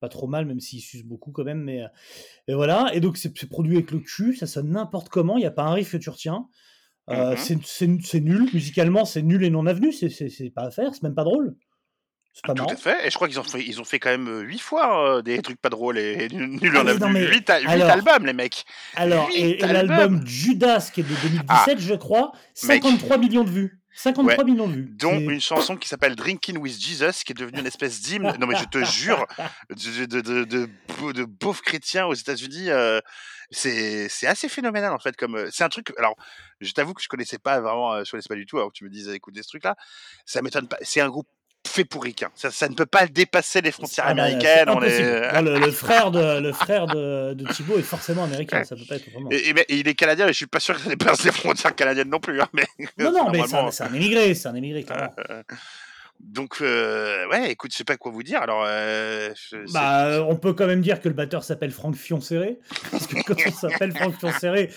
[0.00, 1.62] pas trop mal, même s'il suce beaucoup quand même.
[1.62, 1.88] Mais euh,
[2.48, 2.90] et voilà.
[2.94, 5.36] Et donc c'est c'est produit avec le cul, ça sonne n'importe comment.
[5.36, 6.46] Il y a pas un riff que tu retiens.
[7.10, 8.00] Euh, Mhm.
[8.02, 9.92] c'est- nul musicalement, c'est nul et non avenu.
[9.92, 11.54] C'est pas à faire, c'est même pas drôle.
[12.32, 12.72] C'est pas Tout marrant.
[12.74, 13.06] à fait.
[13.06, 15.22] Et je crois qu'ils ont fait, ils ont fait quand même euh, huit fois euh,
[15.22, 17.12] des trucs pas drôles et, et nul Ah en mais a non, vu.
[17.14, 18.64] mais 8, alors- albums, les mecs.
[18.94, 22.32] Alors, et, l'album Judas, qui est de 2017, je crois,
[22.64, 22.82] Mec.
[22.82, 23.80] 53 millions de vues.
[23.94, 24.88] 53 millions de vues.
[24.98, 28.34] Dont une chanson qui s'appelle Drinking with Jesus, qui est devenue une espèce d'hymne.
[28.38, 29.24] Non, mais je te jure,
[29.70, 32.68] de, de, de, de, beau- de beaufs chrétiens aux États-Unis.
[32.68, 33.00] euh,
[33.50, 35.16] c'est assez phénoménal en fait.
[35.16, 35.92] comme euh, C'est un truc.
[35.98, 36.14] Alors,
[36.60, 38.56] je t'avoue que je connaissais pas vraiment, euh, je connaissais pas du tout.
[38.58, 39.76] Alors que tu me disais écouter ce truc-là,
[40.24, 40.78] ça m'étonne pas.
[40.82, 41.28] C'est un groupe
[41.66, 42.30] fait pour ricain.
[42.36, 44.68] Ça, ça ne peut pas dépasser les frontières Ah américaines.
[44.68, 45.32] on est...
[45.32, 48.84] Non, le, le frère de le frère de, de Thibaut est forcément américain, ça peut
[48.88, 49.30] pas être autrement.
[49.32, 51.32] Et, et- et il est canadien, et je suis pas sûr que ça dépasse les
[51.32, 52.40] frontières canadiennes non plus.
[52.40, 52.66] hein, mais
[52.98, 55.12] non, non, mais c'est un, un émigré, c'est un émigré, clairement.
[56.20, 58.42] Donc, euh, ouais, écoute, je sais pas quoi vous dire.
[58.42, 62.58] Alors, euh, je- Bah, on peut quand même dire que le batteur s'appelle Franck Fionceré,
[62.90, 64.70] parce que quand on s'appelle Franck Fionceré,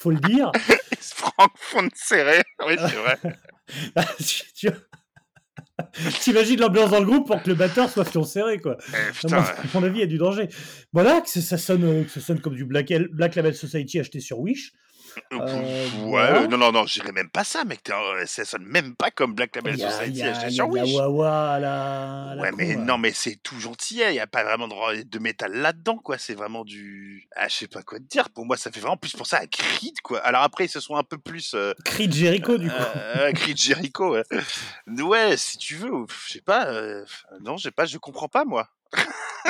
[0.00, 0.50] faut le dire.
[1.00, 2.42] Franck Fonseré.
[2.66, 3.16] Oui, c'est vrai.
[3.96, 4.68] Bah, tu-
[6.20, 8.76] T'imagines l'ambiance dans le groupe pour que le batteur soit Fionceré, quoi.
[8.92, 9.48] Eh, À putain, mon, ouais.
[9.50, 10.48] à mon avis, il y a du danger.
[10.92, 13.98] Voilà, que ça, ça sonne, euh, que ça sonne comme du Black, Black Label Society
[14.00, 14.72] acheté sur Wish.
[15.32, 15.38] Euh,
[16.06, 17.88] ouais, euh, non, non, non, j'irais même pas ça, mec.
[17.90, 20.86] un- Ça sonne même pas comme Black Label Society il y a.
[20.94, 24.68] Wawa à la, Ouais, mais non, mais c'est tout gentil, il n'y a pas vraiment
[24.68, 26.18] de, de métal là-dedans, quoi.
[26.18, 27.26] C'est vraiment du.
[27.34, 28.30] Ah, je sais pas quoi te dire.
[28.30, 30.18] Pour moi, ça fait vraiment plus pour ça à Creed, quoi.
[30.20, 31.54] Alors après, ils se sont un peu plus.
[31.54, 32.74] Euh, de Jericho, du coup.
[32.76, 34.24] euh, Creed Jericho, ouais.
[34.86, 35.90] Ouais, si tu veux,
[36.26, 36.66] je sais pas.
[36.66, 37.04] euh,
[37.40, 38.68] non, je sais pas, je comprends pas, moi.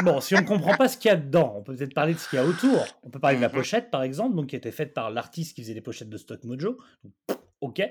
[0.03, 2.13] Bon, si on ne comprend pas ce qu'il y a dedans, on peut peut-être parler
[2.15, 2.85] de ce qu'il y a autour.
[3.03, 3.55] On peut parler de la Mhm.
[3.55, 6.45] pochette, par exemple, donc, qui était faite par l'artiste qui faisait les pochettes de Stock
[6.45, 6.77] Mojo.
[7.03, 7.83] Donc, ok.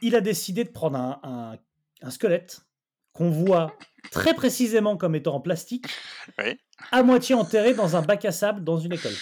[0.00, 1.58] Il a décidé de prendre un, un-
[2.04, 2.60] un squelette
[3.12, 3.76] qu'on voit
[4.10, 5.86] très précisément comme étant en plastique,
[6.38, 6.58] Oui.
[6.90, 9.12] à moitié enterré dans un bac à sable dans une école.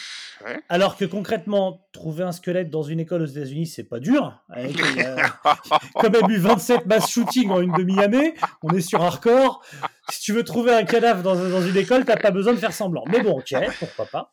[0.45, 0.59] Ouais.
[0.69, 4.43] Alors que concrètement, trouver un squelette dans une école aux États-Unis, c'est pas dur.
[4.49, 5.39] Avec, a
[5.95, 8.35] quand même eu 27 mass shootings en une demi-année.
[8.63, 9.63] On est sur hardcore.
[10.11, 12.73] Si tu veux trouver un cadavre dans, dans une école, t'as pas besoin de faire
[12.73, 13.05] semblant.
[13.09, 14.33] Mais bon, ok, pourquoi pas.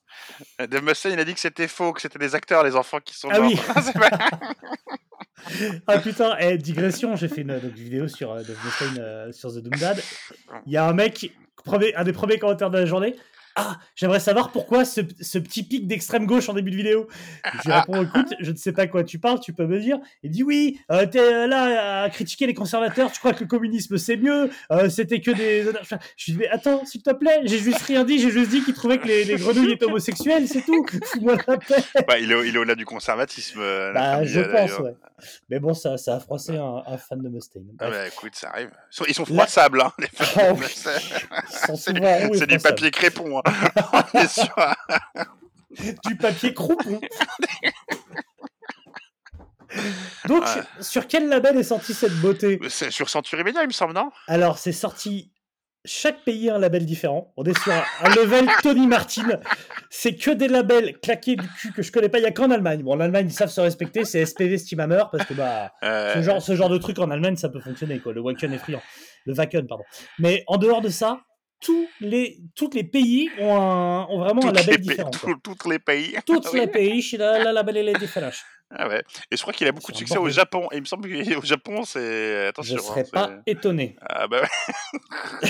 [0.59, 3.15] De Mustaine, il a dit que c'était faux, que c'était des acteurs, les enfants qui
[3.15, 3.51] sont Ah morts.
[3.51, 3.59] oui.
[5.87, 8.55] Ah putain, eh, digression, j'ai fait une, donc, une vidéo sur, euh, de
[8.99, 10.01] euh, sur The Doom Dad.
[10.65, 11.31] Il y a un mec,
[11.63, 13.15] premier, un des premiers commentaires de la journée.
[13.59, 17.07] Ah, j'aimerais savoir pourquoi ce, ce petit pic d'extrême gauche en début de vidéo.
[17.63, 19.97] Je lui réponds, écoute, je ne sais pas quoi tu parles, tu peux me dire.
[20.21, 23.47] Il dit oui, euh, t'es euh, là à critiquer les conservateurs, tu crois que le
[23.47, 25.63] communisme c'est mieux, euh, c'était que des...
[26.17, 28.63] Je lui dis, mais attends, s'il te plaît, j'ai juste rien dit, j'ai juste dit
[28.63, 30.85] qu'il trouvait que les, les grenouilles étaient homosexuelles, c'est tout.
[31.05, 31.75] Fous-moi la paix.
[32.07, 33.59] Bah, il est, au-delà du conservatisme.
[33.59, 34.93] euh, Bah, je pense, ouais.
[35.49, 37.63] Mais bon, ça, ça a froissé un, un fan de Mustaine.
[37.79, 38.69] Ah bah écoute, ça arrive.
[38.91, 40.57] Ils sont, ils sont La- froissables, hein, les Ah femmes.
[40.59, 40.65] oui.
[42.37, 43.39] C'est du, papier crépon.
[43.39, 43.46] Hein.
[43.93, 44.19] On
[45.81, 46.99] est du papier croupon.
[50.27, 50.61] Donc, Ouais.
[50.81, 52.59] sur quel label est sortie cette beauté?
[52.69, 54.09] C'est sur Century Media, il me semble, non?
[54.27, 55.31] Alors, c'est sorti.
[55.85, 57.31] Chaque pays a un label différent.
[57.37, 59.39] On est sur un, un level Tony Martin.
[59.89, 62.17] C'est que des labels claqués du cul que je connais pas.
[62.19, 62.81] Il y a qu'en Allemagne.
[62.83, 64.03] Bon, en Allemagne, ils savent se respecter.
[64.03, 67.37] C'est SPV Steamhammer parce que bah, Euh, ce, genre, ce genre de truc en Allemagne,
[67.37, 67.99] ça peut fonctionner.
[67.99, 68.11] Quoi.
[68.13, 68.81] Le Wacken est friand.
[69.25, 69.83] Le Wacken, pardon.
[70.19, 71.21] Mais en dehors de ça,
[71.59, 75.11] tous les, tous les pays ont, un- ont vraiment un toutes label les pays- différent.
[75.43, 76.15] Toutes les pays.
[76.25, 76.59] Tous Oui.
[76.59, 78.33] les pays, la, la label est différente.
[78.69, 79.01] Ah ouais.
[79.31, 80.27] Et je crois qu'il a beaucoup de un succès au.
[80.29, 80.67] Japon.
[80.71, 81.99] Et il me semble qu'au Japon, c'est.
[82.43, 82.77] Je Attention.
[82.79, 83.95] serais hein, pas étonné.
[84.01, 85.49] Ah bah ouais.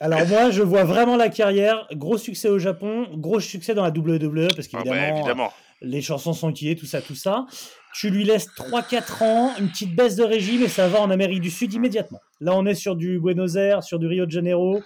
[0.00, 1.86] Alors moi, je vois vraiment la carrière.
[1.92, 5.52] Gros succès au Japon, gros succès dans la WWE, parce Ah bah, qu'évidemment, évidemment.
[5.80, 7.46] les chansons sont utilisées, tout ça, tout ça.
[7.94, 11.40] Tu lui laisses 3-4 ans, une petite baisse de régime, et ça va en Amérique
[11.40, 12.20] du Sud immédiatement.
[12.40, 14.82] Là, on est sur du Buenos Aires, sur du Rio de Janeiro.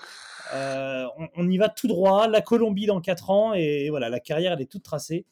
[0.54, 2.28] Euh, on, on y va tout droit.
[2.28, 5.24] La Colombie dans 4 ans, et voilà, la carrière, elle est toute tracée.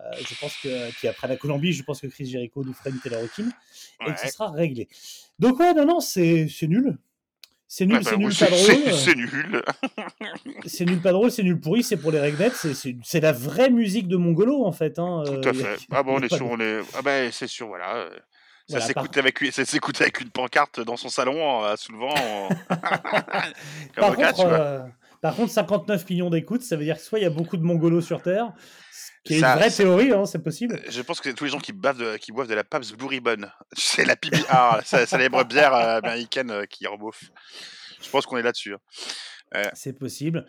[0.00, 2.90] Euh, je pense que, puis après la Colombie, je pense que Chris Jericho nous ferait
[2.90, 3.50] une Taylor Hawkins,
[4.06, 4.88] et que ce sera réglé.
[5.38, 6.98] Donc ouais, non, non, c'est c'est nul.
[7.74, 8.66] C'est nul, Ah bah c'est nul, c'est- pas drôle.
[8.66, 9.62] c'est- C'est nul.
[10.66, 14.08] C'est nul, pas drôle, c'est nul pourri, c'est pour les regnets, c'est- la vraie musique
[14.08, 14.98] de Mongolo en fait.
[14.98, 15.22] Hein.
[15.24, 15.86] Tout euh, à y a- fait.
[15.90, 16.80] Ah bon, on est de- on est.
[16.94, 17.94] Ah bah c'est sûr, voilà.
[17.96, 18.10] euh,
[18.68, 22.48] Ça Voilà, par- s'écoute avec, ça s'écoute avec une pancarte dans son salon, euh, en-
[22.68, 23.48] Comme
[23.96, 24.80] Par au catch, contre, euh,
[25.22, 27.62] par contre, 59 millions d'écoutes, ça veut dire que soit il y a beaucoup de
[27.62, 28.52] Mongolos sur Terre,
[29.24, 30.80] qui est Ça- une vraie ça- théorie, hein, c'est possible.
[30.88, 33.06] Je pense que tous les gens qui, bavent de, qui boivent de la Pabst Blue
[33.06, 37.30] Ribbon, c'est la PBR, la célèbre bière euh, américaine euh, qui rebouffe.
[38.02, 38.74] Je pense qu'on est là-dessus.
[38.74, 39.62] hein.
[39.74, 40.46] C'est possible.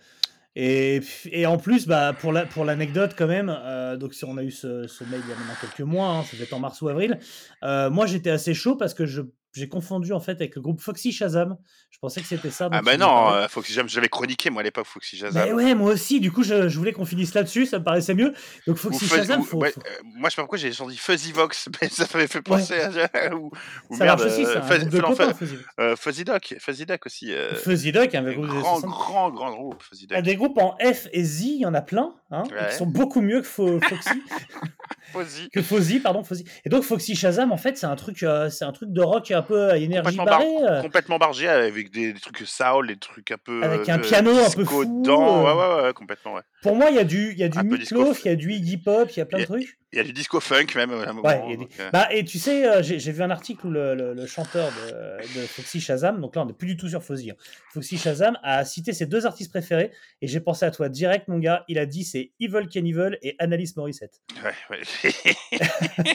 [0.56, 4.38] Et, et en plus, bah, pour la- pour l'anecdote quand même, euh, donc si on
[4.38, 6.54] a eu ce, ce mail il y a maintenant quelques mois, hein, ça devait être
[6.54, 7.20] en mars ou avril,
[7.64, 9.22] euh, moi j'étais assez chaud parce que je
[9.54, 11.58] j'ai confondu en fait avec le groupe Foxy Shazam.
[11.92, 12.70] Je pensais que c'était ça.
[12.72, 15.46] Ah bah non, euh, Foxy Jam, j'avais chroniqué moi à l'époque Foxy Shazam.
[15.46, 16.20] Mais ouais, moi aussi.
[16.20, 17.66] Du coup, je, je voulais qu'on finisse là-dessus.
[17.68, 18.34] Ça me paraissait mieux.
[18.68, 20.72] Donc, Foxy Fuzz- Shazam, ou- faut, ouais, faut- euh, moi je sais pas pourquoi j'ai
[20.74, 22.90] senti Fuzzy Vox, mais ça m'avait fait penser à.
[23.36, 23.52] ou,
[23.90, 24.44] ou ça merde, marche aussi.
[24.46, 25.58] C'est euh, un Fuzz- groupe de non, copains, Fuzz- Fuzzy.
[25.80, 27.32] euh, Fuzzy Doc, Fuzzy Doc aussi.
[27.64, 28.90] Fuzzy Duck, un groupe grand, 60.
[28.90, 30.26] grand, grand groupe, Fuzzy Ah, Doc.
[30.26, 32.70] Des groupes en F et Z, il y en a plein, hein, Ouais.
[32.72, 34.10] qui sont beaucoup mieux que Fo- Foxy,
[35.14, 35.50] Fuzzy.
[35.52, 36.46] que Fozzy, pardon, Fozzy.
[36.66, 39.70] Et donc Foxy Shazam, en fait, c'est un truc, c'est un truc de rock peu
[39.70, 40.78] à énergie Complètement, bar- barrée.
[40.78, 43.62] euh, complètement bargé avec des, des trucs soul, des trucs un peu.
[43.64, 45.46] Avec un euh, piano un peu fou, dedans.
[45.46, 45.54] euh.
[45.54, 46.42] Ouais, ouais, ouais, complètement, ouais.
[46.62, 48.14] Pour moi, il y a du, il y a du funk.
[48.26, 49.78] il y a du Iggy Pop, il y a plein de trucs.
[49.94, 51.22] Il y a du disco funk même à un moment.
[51.48, 54.14] Ouais, des- euh, Bah, et tu sais, euh, j'ai vu un article où le, le-
[54.16, 57.30] le chanteur de, de Foxy Shazam, donc là on n'est plus du tout sur Fozzy,
[57.30, 57.36] hein.
[57.72, 61.38] Foxy Shazam a cité ses deux artistes préférés, et j'ai pensé à toi direct, mon
[61.38, 61.64] gars.
[61.68, 64.20] Il a dit c'est Evil Knievel et Annalise Morissette.
[64.44, 65.62] ouais, ouais.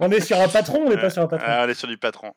[0.00, 1.46] On est sur un patron, on n'est pas sur un patron?
[1.48, 2.32] Ah, on est sur du patron.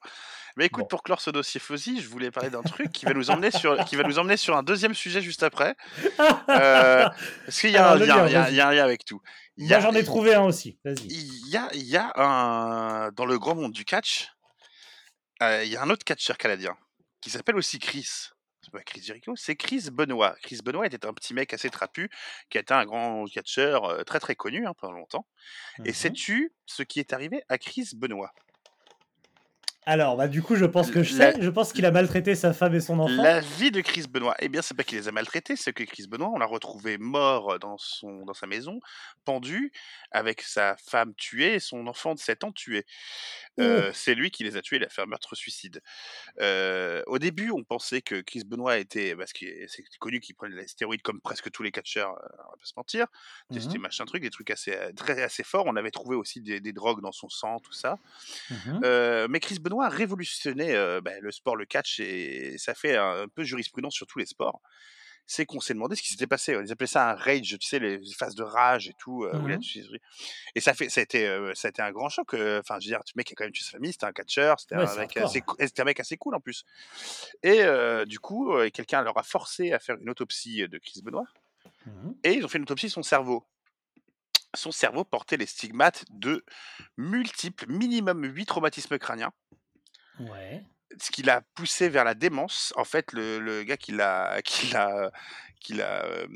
[0.56, 0.88] Mais écoute, Bon.
[0.88, 3.84] pour clore ce dossier Fuzzy, je voulais parler d'un truc qui va nous emmener sur,
[3.86, 5.76] qui va nous emmener sur un deuxième sujet juste après.
[6.50, 7.08] Euh,
[7.46, 8.54] parce qu'il y a, Alors, un lien, y a- vas-y.
[8.54, 9.22] il y a un lien avec tout.
[9.58, 11.08] Il y Moi a- j'en ai trouvé un aussi, vas-y.
[11.08, 14.30] Il y a, il y a un dans le grand monde du catch,
[15.42, 16.78] euh, il y a un autre catcheur canadien
[17.22, 18.08] qui s'appelle aussi Chris.
[18.74, 20.36] ouais, Chris Jericho, c'est Chris Benoit.
[20.42, 22.10] Chris Benoit était un petit mec assez trapu,
[22.50, 25.28] qui a été un grand catcheur euh, très très connu hein, pendant longtemps.
[25.86, 25.94] Et Mhm.
[25.94, 28.32] sais-tu ce qui est arrivé à Chris Benoit?
[29.86, 31.41] Alors, bah, du coup, je pense que je La- sais.
[31.41, 33.22] Je pense qu'il a maltraité sa femme et son enfant.
[33.22, 35.84] La vie de Chris Benoit, eh bien, c'est pas qu'il les a maltraités, c'est que
[35.84, 38.80] Chris Benoit, on l'a retrouvé mort dans, son, dans sa maison,
[39.26, 39.72] pendu,
[40.12, 42.86] avec sa femme tuée et son enfant de 7 ans tué.
[43.60, 45.82] Euh, c'est lui qui les a tués, il a fait un meurtre-suicide.
[46.42, 50.56] Euh, au début, on pensait que Chris Benoit était, parce que c'est connu qu'il prenait
[50.56, 53.08] des stéroïdes comme presque tous les catcheurs, on va pas se mentir,
[53.52, 53.78] des Mhm.
[53.80, 55.66] machin truc, des trucs assez, très, assez forts.
[55.68, 58.00] On avait trouvé aussi des, des drogues dans son sang, tout ça.
[58.84, 63.28] Euh, mais Chris Benoit a révolutionné bah, le sport, le catch, et ça fait un,
[63.28, 64.62] peu jurisprudence sur tous les sports.
[65.26, 66.56] C'est qu'on s'est demandé ce qui s'était passé.
[66.64, 69.24] Ils appelaient ça un rage, tu sais, les phases de rage et tout.
[69.24, 69.86] euh, tué-
[70.56, 72.34] Et ça, fait, ça, a été, euh, ça a été un grand choc.
[72.34, 74.12] euh, Enfin, je veux dire, ce mec a quand même tué sa famille, c'était un
[74.12, 75.42] catcheur, c'était Ouais, un, mec assez
[75.80, 76.66] un mec assez cool en plus.
[77.42, 77.62] Et
[78.06, 81.26] du coup, quelqu'un leur a forcé à faire une autopsie de Chris Benoit.
[81.86, 82.16] Mhm.
[82.24, 83.46] Et ils ont fait une autopsie de son cerveau.
[84.56, 86.46] Son cerveau portait les stigmates de
[86.98, 89.32] multiples, minimum 8 traumatismes crâniens
[90.20, 90.64] Ouais.
[91.00, 94.68] Ce qui l'a poussé vers la démence, en fait, le, le gars qui l'a, qui
[94.72, 95.12] l'a,
[95.60, 96.28] qui l'a, euh,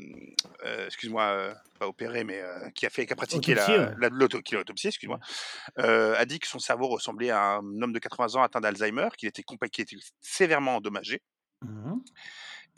[0.64, 2.42] euh, excuse-moi, euh, pas opéré, mais
[2.74, 3.94] qui a fait, qui a pratiqué la, Autopsié, ouais.
[3.98, 4.24] la- l'a
[4.88, 5.20] excuse-moi,
[5.76, 9.28] a dit que son cerveau ressemblait à un homme de 80 ans atteint d'Alzheimer, qu'il
[9.28, 11.22] était, qu'il était sévèrement endommagé.
[11.62, 12.00] Mhm.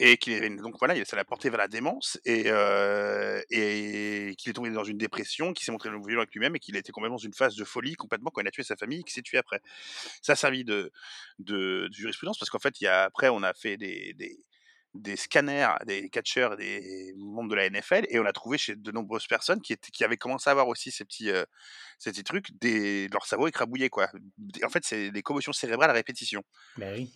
[0.02, 4.50] Et qu'il avait- donc voilà, il- ça l'a porté vers la démence et, euh, qu'il
[4.50, 6.90] est tombé dans une dépression, qu'il s'est montré violent avec lui-même et qu'il a été
[6.90, 9.12] complètement dans une phase de folie complètement quand il a tué sa famille et qu'il
[9.12, 9.60] s'est tué après.
[10.22, 10.90] Ça a servi de,
[11.38, 15.68] de, de jurisprudence parce qu'en fait, il y a, après, on a fait des, scanners,
[15.86, 19.60] des catcheurs, des membres de la NFL et on a trouvé chez de nombreuses personnes
[19.60, 21.44] qui, avaient commencé à avoir aussi ces petits, euh,
[22.24, 24.08] trucs, des, leur cerveau écrabouillé quoi.
[24.64, 26.42] En fait, c'est des commotions cérébrales à répétition.
[26.76, 27.12] Bah oui.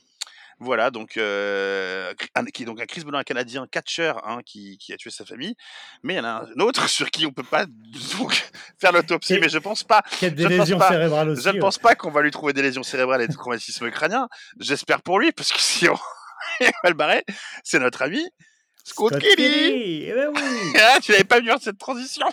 [0.60, 4.78] Voilà, donc, euh, un- qui est donc un Chris Benoit, un Canadien catcheur hein, qui,
[4.78, 5.54] qui a tué sa famille.
[6.02, 9.38] Mais il y en a un autre sur qui on peut pas donc, faire l'autopsie,
[9.40, 10.02] mais je pense pas.
[10.18, 10.88] Qui a des lésions pas.
[10.88, 11.42] cérébrales aussi.
[11.42, 11.60] Je ne ouais.
[11.60, 14.28] pense pas qu'on va lui trouver des lésions cérébrales et des traumatismes crâniens.
[14.58, 15.98] J'espère pour lui, parce que si on
[16.60, 17.24] on va le barrer,
[17.62, 18.22] c'est notre ami
[18.84, 19.36] Scott, Scott Kelly.
[19.36, 20.72] Kelly, eh ben oui.
[20.80, 22.26] Ah, tu n'avais pas vu cette transition.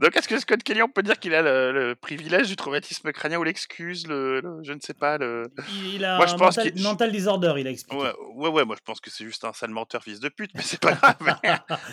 [0.00, 3.12] Donc, est-ce que Scott Kelly, on peut dire qu'il a le, le privilège du traumatisme
[3.12, 5.44] crânien ou l'excuse, le, le- je ne sais pas, le.
[5.72, 8.02] Il, il a Moi, je un pense mental, mental disorder, il a expliqué.
[8.02, 10.50] Ouais, ouais, ouais, moi je pense que c'est juste un sale menteur, fils de pute,
[10.54, 11.16] mais c'est pas grave.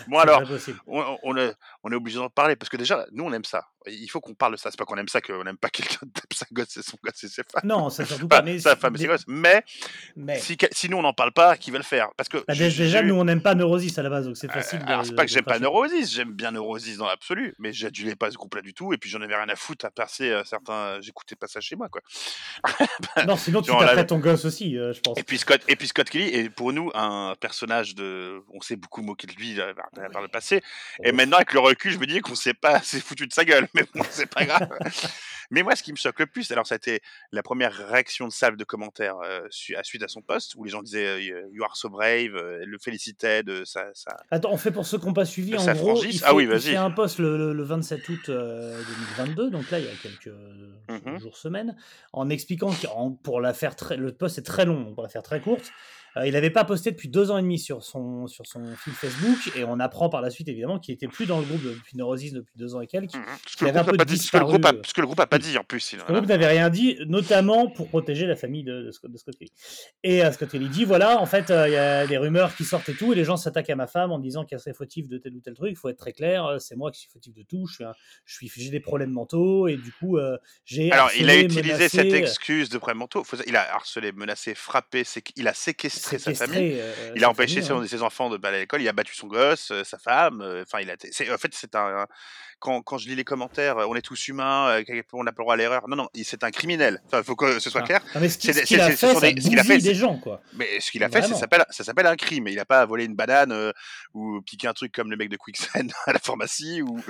[0.08, 0.42] bon, alors,
[0.86, 3.64] on, on est, on est obligé d'en parler parce que déjà, nous on aime ça.
[3.88, 4.70] Il faut qu'on parle de ça.
[4.70, 7.24] C'est pas qu'on aime ça, qu'on n'aime pas quelqu'un tape sa gosse et son gosse
[7.24, 7.62] et ses femmes.
[7.64, 8.40] Non, ça surtout Pas.
[8.42, 9.24] Mais, sa femme et ses gosses.
[9.26, 9.62] Mais,
[10.16, 12.08] mais- si, nous on n'en parle pas, qui va le faire?
[12.16, 12.38] Parce que.
[12.46, 14.80] bah, déjà, nous, on n'aime pas Neurosis à la base, donc c'est euh, facile.
[14.86, 15.58] alors c'est pas que j'aime pas.
[15.58, 19.10] Neurosis, j'aime bien Neurosis dans l'absolu, mais j'adulais pas ce groupe-là du tout, et puis
[19.10, 21.00] j'en avais rien à foutre à passer euh, certains.
[21.00, 22.00] J'écoutais pas ça chez moi, quoi.
[23.26, 25.18] Non, sinon, tu taperais ton gosse aussi, euh, je pense.
[25.18, 28.40] Et puis Scott, et puis Scott Kelly est pour nous un personnage de.
[28.52, 30.62] On s'est beaucoup moqué de lui euh, par, par le passé.
[31.04, 33.44] Et maintenant, avec le recul, je me dis qu'on s'est pas assez foutu de sa
[33.44, 33.68] gueule.
[33.74, 34.68] Mais bon, c'est pas grave.
[35.50, 38.26] Mais moi, ce qui me choque le plus, alors ça a été la première réaction
[38.26, 41.30] de salve de commentaires euh, su- à suite à son poste, où les gens disaient
[41.30, 43.86] euh, You are so brave, euh, le félicitaient de sa.
[43.92, 45.54] sa- Attends, on fait pour ceux qui n'ont pas suivi.
[45.56, 46.60] En gros, il fait, Ah oui, il vas-y.
[46.70, 48.82] fait un post le, le- le 27 août euh,
[49.16, 51.18] 2022, donc là, il y a quelques euh, Mhm.
[51.20, 51.74] jours, semaines,
[52.12, 55.22] en expliquant qu'en- pour la faire très, le post est très long, pour la faire
[55.22, 55.70] très courte.
[56.16, 58.92] Euh, il n'avait pas posté depuis deux ans et demi sur son, sur son fil
[58.92, 61.96] Facebook, et on apprend par la suite évidemment qu'il était plus dans le groupe depuis
[61.96, 63.14] Neurosis depuis deux ans et quelques.
[63.14, 63.22] Mhm.
[63.46, 64.52] Ce Il que le avait un groupe a peu pas dit, ce que le disparu,
[64.60, 64.82] groupe a- euh.
[64.84, 65.92] ce que le groupe a pas dit en plus.
[65.92, 69.16] il- Le groupe n'avait rien dit, notamment pour protéger la famille de, de Scott, de
[69.18, 69.52] Scott Kelly.
[70.02, 72.64] Et euh, Scott Kelly dit voilà, en fait, euh, il y a des rumeurs qui
[72.64, 75.08] sortent et tout, et les gens s'attaquent à ma femme en disant qu'elle serait fautive
[75.08, 75.70] de tel ou tel truc.
[75.72, 77.66] Il faut être très clair, c'est moi qui suis fautif de tout.
[77.68, 77.94] Je suis, un-
[78.24, 80.90] je suis, j'ai des problèmes mentaux et du coup, euh, j'ai.
[80.92, 83.24] Alors, il a utilisé cette excuse de problème mentaux.
[83.46, 85.04] Il a harcelé, menacé, frappé,
[85.36, 86.76] il a séquestré, sa séquestré, famille.
[86.80, 87.98] euh, Il a sa empêché famille, ses, hein.
[87.98, 90.40] ses enfants de aller à l'école, il a battu son gosse, euh, sa femme.
[90.42, 90.94] euh, Enfin, il a.
[91.34, 92.06] En fait, c'est un.
[92.60, 95.42] Quand, quand je lis les commentaires, euh, on est tous humains, euh, on n'a pas
[95.42, 95.88] le droit à l'erreur.
[95.88, 97.02] Non, non, il- c'est un criminel.
[97.06, 98.00] Enfin, il faut que ce soit clair.
[98.20, 100.40] Mais ce qu'il a fait, sont ça des- ce qu'il a fait, des gens, quoi.
[100.52, 102.46] Mais ce qu'il a fait, ça s'appelle, ça s'appelle un crime.
[102.46, 103.72] Il n'a pas volé une banane euh,
[104.14, 106.82] ou piqué un truc comme le mec de Quicksand à la pharmacie.
[106.82, 107.00] Ou,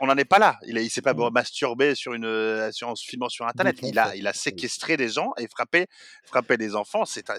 [0.00, 0.58] on n'en est pas là.
[0.66, 1.30] Il, il s'est pas Mm.
[1.32, 3.76] masturbé sur une, euh, sur, en se filmant sur Internet.
[3.82, 5.86] Il a, il a séquestré des gens et frappé,
[6.24, 7.04] frappé des enfants.
[7.04, 7.36] C'est un,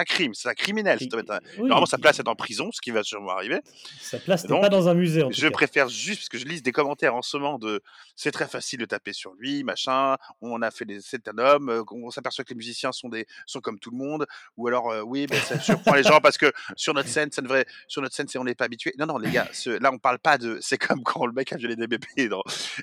[0.00, 0.98] un crime, c'est un criminel.
[1.00, 3.60] Un- oui, Normalement, sa place est en prison, ce qui va sûrement arriver.
[4.00, 5.50] Sa place n'est pas dans un musée, en tout Je cas.
[5.52, 7.80] préfère juste, parce que je lis des commentaires en ce moment de
[8.16, 11.00] c'est très facile de taper sur lui, machin, on a fait des.
[11.00, 13.96] C'est un homme, euh, on s'aperçoit que les musiciens sont, des, sont comme tout le
[13.96, 17.30] monde, ou alors, euh, oui, ben, ça surprend les gens parce que sur notre scène,
[17.32, 18.92] ça devrait, sur notre scène, c'est- on n'est pas habitué.
[18.98, 20.58] Non, non, les gars, ce- là, on parle pas de.
[20.60, 22.28] C'est comme quand le mec a violé des bébés.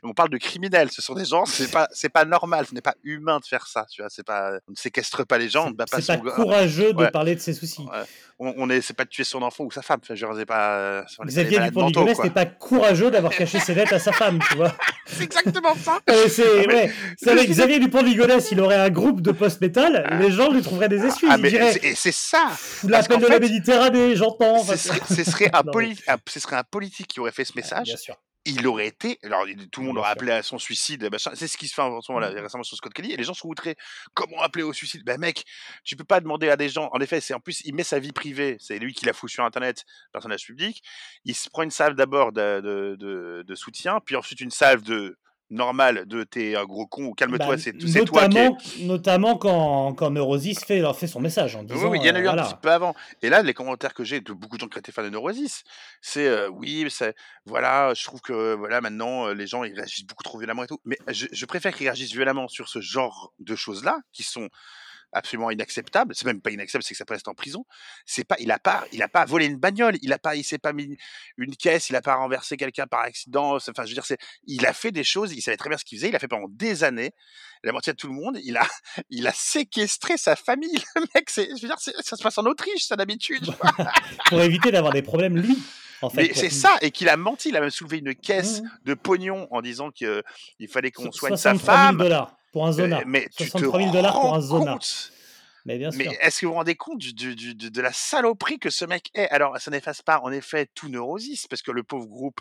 [0.03, 2.81] On parle de criminels, ce sont des gens, c'est pas, c'est pas normal, ce n'est
[2.81, 4.53] pas humain de faire ça, tu vois, c'est pas.
[4.67, 6.35] On ne séquestre pas les gens, on ne bat pas C'est son pas gars.
[6.35, 7.06] courageux de Ouais.
[7.11, 7.81] Parler de ses soucis.
[7.81, 8.03] Ouais.
[8.39, 10.45] On, on est, c'est pas de tuer son enfant ou sa femme, enfin, je c'est
[10.45, 10.77] pas.
[10.77, 12.25] euh, Xavier malades Dupont de mentaux, Ligonnès quoi.
[12.25, 14.75] n'est pas courageux d'avoir caché ses dettes à sa femme, tu vois.
[15.07, 15.99] C'est exactement ça!
[16.09, 19.21] Euh, c'est Ah, mais- ouais, c'est avec Xavier Dupont de Ligonnès, il aurait un groupe
[19.21, 21.29] de post-metal, les gens lui trouveraient des excuses.
[21.31, 22.49] Ah, c'est- et c'est ça!
[22.83, 24.63] L'appel de la fait, Méditerranée, j'entends.
[24.65, 27.31] Ce serait, ce serait un, Non, mais- poli- un- ce serait un politique qui aurait
[27.31, 27.85] fait ce message.
[27.85, 28.15] Bien sûr.
[28.49, 29.19] Il aurait été.
[29.23, 31.07] Alors, tout le monde aurait appelé à son suicide.
[31.35, 32.39] C'est ce qui se fait en ce moment là, Mhm.
[32.39, 33.11] récemment sur Scott Kelly.
[33.11, 33.75] Et les gens sont outrés.
[34.13, 35.03] Comment appeler au suicide?
[35.05, 35.43] Ben, mec,
[35.83, 36.89] tu peux pas demander à des gens.
[36.93, 38.55] En effet, c'est en plus, il met sa vie privée.
[38.59, 39.83] C'est lui qui la fout sur Internet,
[40.13, 40.81] personnage public.
[41.25, 44.81] Il se prend une salve d'abord de, de, de- de soutien, puis ensuite une salve
[44.81, 45.17] de
[45.49, 47.73] normale de t'es un gros con calme-toi, Bah, c'est
[48.05, 51.89] toi qui notamment, quand, quand Neurosis fait, leur fait son message en Oui, disant.
[51.89, 52.43] oui, il y en a euh, eu un voilà.
[52.43, 52.93] petit peu avant.
[53.21, 55.63] Et là, les commentaires que j'ai de beaucoup de gens qui étaient fans de Neurosis,
[56.01, 56.87] c'est euh, oui,
[57.45, 60.67] voilà, je trouve que voilà maintenant euh, les gens ils réagissent beaucoup trop violemment et
[60.67, 60.79] tout.
[60.85, 64.49] Mais je, je préfère qu'ils réagissent violemment sur ce genre de choses-là qui sont
[65.13, 66.13] absolument inacceptables.
[66.15, 67.65] C'est même pas inacceptable, c'est que ça peut rester en prison.
[68.05, 70.43] C'est pas, il a pas, il a pas volé une bagnole, il a pas, il
[70.43, 70.97] s'est pas mis
[71.37, 73.55] une caisse, il a pas renversé quelqu'un par accident.
[73.55, 75.85] Enfin, je veux dire, c'est, il a fait des choses, il savait très bien ce
[75.85, 77.11] qu'il faisait, il a fait pendant des années.
[77.63, 78.67] Il a menti à tout le monde, il a,
[79.09, 80.77] il a séquestré sa famille.
[80.95, 83.51] Le mec, c'est, je veux dire, ça se passe en Autriche, ça d'habitude.
[84.27, 85.57] Pour éviter d'avoir des problèmes, lui.
[86.03, 88.69] En fait, c'est ça, et qu'il a menti, il a même soulevé une caisse Mmh.
[88.85, 90.21] de pognon en disant qu'il
[90.69, 91.97] fallait qu'on So- soigne sa 63 000 femme.
[91.97, 92.99] dollars pour un zona.
[92.99, 94.77] Euh, Mais tu te 63 000 dollars pour un zona.
[95.65, 95.99] Mais bien sûr.
[95.99, 98.85] Mais est-ce que vous vous rendez compte du- du- du- de, la saloperie que ce
[98.85, 99.27] mec est?
[99.29, 102.39] Alors, ça n'efface pas, en effet, tout Neurosis, parce que le pauvre groupe,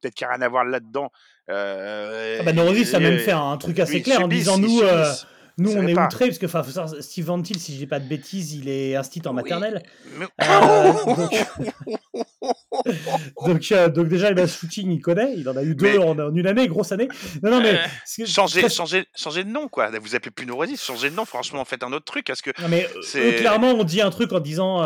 [0.00, 1.10] peut-être qu'il n'y a rien à voir là-dedans.
[1.50, 4.80] Euh, Ah bah, Neurosis a et- même fait un truc assez clair en disant nous,
[4.82, 5.12] euh.
[5.60, 6.06] Nous on est pas.
[6.06, 6.62] outrés parce que enfin,
[7.00, 9.82] Steve Van Til, si je dis pas de bêtises, il est instit en Oui, maternelle.
[10.16, 11.30] mais- Euh, donc,
[13.46, 16.18] donc, euh, donc déjà le shooting il connaît, il en a eu deux Mais- en,
[16.18, 17.08] en une année, grosse année.
[17.42, 19.90] Non non mais Euh, Changez, très- changez, changez de nom, quoi.
[20.00, 21.24] Vous appelez plus Neurosis, changez de nom.
[21.24, 22.26] Franchement, faites un autre truc.
[22.26, 24.82] Parce que Non, mais euh, eux, clairement, on dit un truc en disant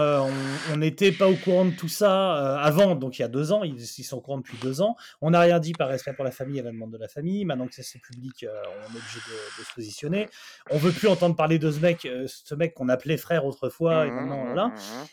[0.73, 3.63] on- n'était pas au courant de tout ça avant, donc il y a deux ans,
[3.65, 4.97] ils, ils sont au courant depuis deux ans.
[5.21, 7.45] On n'a rien dit par respect pour la famille à la demande de la famille.
[7.45, 10.29] Maintenant que c'est public, on est obligé de, de se positionner.
[10.71, 14.07] On veut plus entendre parler de ce mec, euh, ce mec qu'on appelait frère autrefois,
[14.07, 14.73] et maintenant, voilà.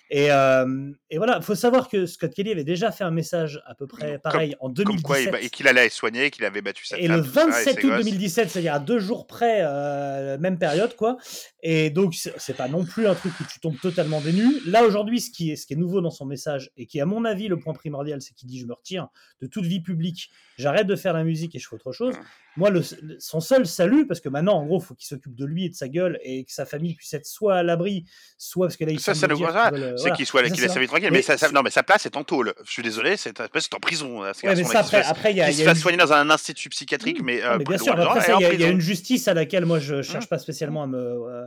[0.10, 3.62] Et, euh, et voilà, il faut savoir que Scott Kelly avait déjà fait un message
[3.68, 5.26] à peu près pareil en Comme quoi, 2017.
[5.26, 7.46] il- bah, et qu'il allait soigner, qu'il avait battu sa Et le tout ça, et
[7.48, 8.06] 27 ses août gosses.
[8.06, 11.18] 2017, c'est-à-dire à deux jours près, euh, même période, quoi.
[11.64, 14.46] Et donc, c'est c'est pas non plus un truc où tu tombes totalement dénu.
[14.66, 17.06] Là, aujourd'hui, ce qui, est, ce qui est nouveau dans son message, et qui, à
[17.06, 19.08] mon avis, le point primordial, c'est qu'il dit Je me retire
[19.42, 22.16] de toute vie publique, j'arrête de faire la musique et je fais autre chose.
[22.58, 25.36] Moi, le, le- son seul salut, parce que maintenant, en gros, il faut qu'il s'occupe
[25.36, 28.06] de lui et de sa gueule, et que sa famille puisse être soit à l'abri,
[28.38, 30.72] soit parce que là, il Ça, qu'ils veulent, euh, C'est qu'il soit, qu'il c'est laisse
[30.74, 31.10] sa un- vie tranquille.
[31.12, 32.54] Mais Mais, ça, ça- c'est- non, mais sa place est en tôle.
[32.66, 34.22] Je suis désolé, c'est c'est en prison.
[34.22, 36.12] là, ce Ouais, mais ça, après, après, il y a, il se une- soigner dans
[36.12, 39.80] un institut psychiatrique, mais euh, bien sûr, il y, a- une justice à laquelle moi
[39.80, 40.28] je cherche Mmh.
[40.30, 41.46] pas spécialement à, me, euh,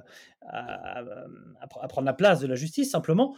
[0.49, 1.05] à, à-
[1.83, 2.91] à prendre la place de la justice.
[2.91, 3.37] Simplement,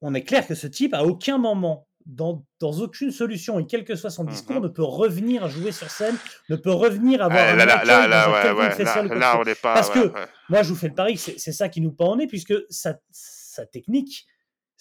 [0.00, 3.84] on est clair que ce type, à aucun moment, dans, dans aucune solution, et quel
[3.84, 4.62] que soit son discours, Mhm.
[4.62, 6.16] ne peut revenir jouer sur scène,
[6.48, 8.84] ne peut revenir avoir Ah, un là, là, là, dans ouais, ouais,
[9.18, 9.74] là, on n'est pas.
[9.74, 10.26] Parce ouais, que- ouais.
[10.48, 12.98] moi, je vous fais le pari c'est ça qui nous pend en nez, puisque sa,
[13.10, 14.26] sa technique,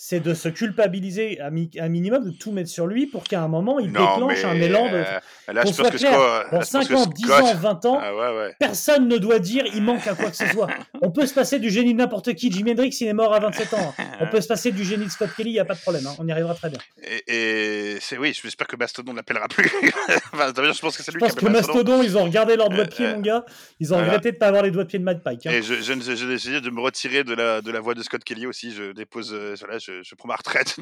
[0.02, 3.50] c'est de se culpabiliser mi- un minimum, de tout mettre sur lui pour qu'à un
[3.50, 4.96] moment, il Non, déclenche un élan de.
[4.96, 5.04] euh,
[5.52, 7.56] Là, je pense que clair, dans là, je pense 5 que ans, 10 Scott- ans,
[7.56, 8.56] 20 ans, Ah ouais, ouais.
[8.60, 10.68] personne ne doit dire il manque à quoi que ce soit.
[11.02, 12.50] On peut se passer du génie de n'importe qui.
[12.50, 13.94] Jimi Hendrix, il est mort à 27 ans.
[14.22, 16.08] On peut se passer du génie de Scott Kelly, il n'y a pas de problème.
[16.08, 16.16] hein.
[16.18, 16.80] On y arrivera très bien.
[17.04, 17.24] Et,
[17.96, 19.70] et c'est oui, j'espère que Mastodon ne l'appellera plus.
[20.34, 21.74] enfin, je pense que c'est Je lui qui pense que Mastodon.
[21.74, 23.44] Mastodon, ils ont regardé leurs doigts de pied, euh, mon gars.
[23.82, 24.14] Ils ont voilà.
[24.14, 25.46] regretté de ne pas avoir les doigts de pied de Mad Pike.
[25.48, 25.52] hein.
[25.52, 28.24] Et je, je, j'ai décidé de me retirer de la, de la voix de Scott
[28.24, 28.72] Kelly aussi.
[28.72, 30.78] Je dépose, euh, voilà, je, je prends ma retraite.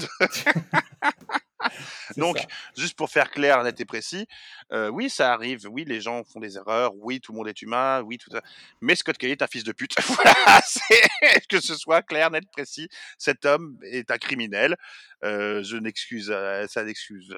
[2.18, 2.46] Donc, ça.
[2.76, 4.28] juste pour faire clair, net et précis,
[4.72, 5.68] euh, oui, ça arrive.
[5.70, 6.94] Oui, les gens font des erreurs.
[6.96, 8.02] Oui, tout le monde est humain.
[8.02, 8.42] Oui, tout ça.
[8.82, 9.96] Mais Scott Kelly est un fils de pute.
[10.08, 10.34] voilà,
[11.50, 12.90] que ce soit clair, net, précis.
[13.18, 14.76] Cet homme est un criminel.
[15.24, 17.36] Euh, je n'excuse, euh, ça n'excuse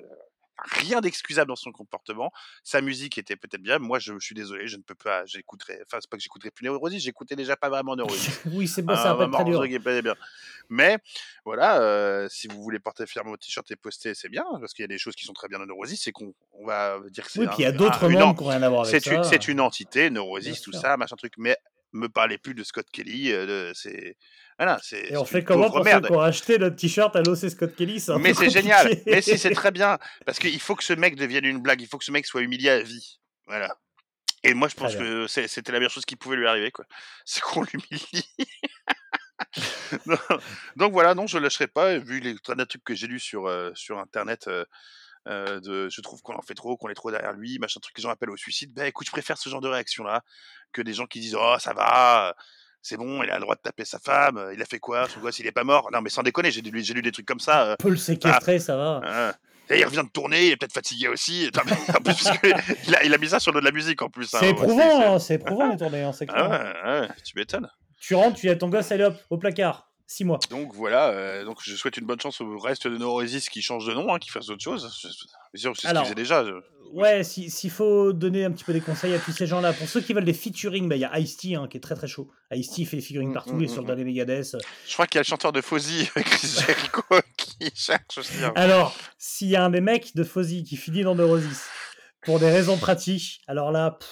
[0.63, 2.32] rien d'excusable dans son comportement.
[2.63, 3.80] Sa musique était peut-être bien.
[3.80, 5.26] Moi, je, je suis désolé, je ne peux pas.
[5.26, 5.80] J'écouterai.
[5.86, 7.02] Enfin, c'est pas que j'écouterai plus Neurosis.
[7.04, 8.41] J'écoutais déjà pas vraiment Neurosis.
[8.54, 10.15] oui, c'est bon, ça va pas être très bien.
[10.69, 10.98] Mais
[11.45, 14.84] voilà, euh, si vous voulez porter fièrement votre t-shirt et poster, c'est bien, parce qu'il
[14.84, 17.26] y a des choses qui sont très bien dans Neurosis, c'est qu'on on va dire
[17.26, 18.69] que c'est Oui, un- puis il y a d'autres membres en- qui n'ont rien à
[18.69, 19.15] voir avec c'est ça.
[19.15, 21.34] une, c'est une entité, Neurosis, tout ça, machin truc.
[21.38, 21.58] Mais
[21.91, 23.32] Me parlez plus de Scott Kelly.
[23.32, 24.15] euh, c'est
[24.60, 24.78] voilà.
[24.91, 26.08] Et on fait comment pour ceux merde.
[26.08, 28.93] qui ont acheté notre t-shirt à l'OC Scott Kelly Mais c'est génial.
[29.06, 31.82] Mais si c'est très bien parce qu'il faut que ce mec devienne une blague.
[31.82, 33.19] Il faut que ce mec soit humilié à vie.
[33.48, 33.74] Voilà.
[34.43, 36.86] Et moi, je pense que c'était la meilleure chose qui pouvait lui arriver, quoi.
[37.26, 38.30] C'est qu'on l'humilie.
[40.76, 41.98] Donc voilà, non, je lâcherai pas.
[41.98, 44.65] Vu les tas de trucs que j'ai lus sur euh, sur internet, euh,
[45.28, 47.98] euh, de, je trouve qu'on en fait trop, qu'on est trop derrière lui, machin truc.
[47.98, 48.74] Les gens appellent au suicide.
[48.74, 50.22] Ben écoute, je préfère ce genre de réaction là
[50.74, 52.36] que des gens qui disent oh ça va,
[52.82, 55.08] c'est bon, il a le droit de taper sa femme, euh, il a fait quoi,
[55.10, 55.90] son gosse il est pas mort.
[55.92, 57.63] Non mais sans déconner, j'ai lu, lu des trucs comme ça.
[57.63, 59.02] euh, On peut le séquestrer, ça va.
[59.06, 59.34] Hein.
[59.71, 61.50] Et il revient de tourner, il est peut-être fatigué aussi.
[61.65, 62.27] Mais en plus,
[62.88, 64.34] il, a, il a mis ça sur le de la musique en plus.
[64.34, 64.38] hein.
[64.40, 66.50] C'est éprouvant, c'est- hein, c'est éprouvant les tournées, hein, c'est Ah clair.
[66.86, 67.69] ouais, ouais, tu m'étonnes.
[68.02, 69.88] Tu rentres, tu as ton gosse, allez hop, au placard.
[70.12, 70.39] 6 mois.
[70.49, 73.85] Donc voilà, euh, donc je souhaite une bonne chance au reste de Neurosis qui change
[73.85, 74.47] de nom, hein, qui fasse.
[74.47, 76.43] Je- je- Bien sûr, c'est ce qu'ils faisaient déjà.
[76.43, 76.51] je-
[76.91, 79.87] Ouais, si- s'il faut donner un petit peu des conseils à tous ces gens-là, pour
[79.87, 82.07] ceux qui veulent des featuring, bah, il y a Ice-T hein, qui est très très
[82.07, 82.31] chaud.
[82.51, 84.57] Ice-T fait des featuring Mm, partout, mm, il est sur le dernier Megadeth.
[84.87, 86.47] Je crois qu'il y a le chanteur de Fozzy, Chris
[86.91, 87.03] Jericho,
[87.37, 88.43] qui cherche aussi.
[88.43, 88.51] hein.
[88.55, 91.67] Alors, s'il y a un des mecs de Fozzy qui finit dans Neurosis
[92.23, 94.10] pour des raisons pratiques, alors là, pff,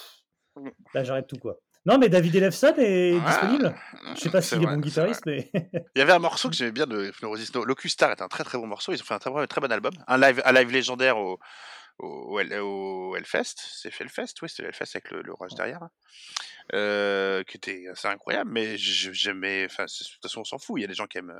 [0.56, 0.68] Mm.
[0.94, 1.56] là j'arrête tout quoi.
[1.88, 3.74] Non, mais David Elefson est disponible.
[4.14, 5.50] Je sais pas s'il est vrai, bon guitariste, mais
[5.96, 7.52] Il y avait un morceau que j'aimais bien de Neurosis.
[7.54, 8.92] No- Locustar est un très très bon morceau.
[8.92, 9.92] Ils ont fait un très, très bon album.
[10.06, 11.38] Un live, un live légendaire au,
[11.98, 13.54] au, au, Hell- au Hellfest.
[13.56, 15.82] C'est Hellfest, oui, c'était Hellfest avec le, le rush derrière.
[15.82, 15.90] hein.
[16.74, 19.64] Euh, qui était assez incroyable, mais j'aimais.
[19.64, 20.78] Enfin, de toute façon, on s'en fout.
[20.78, 21.34] Il y a des gens qui aiment.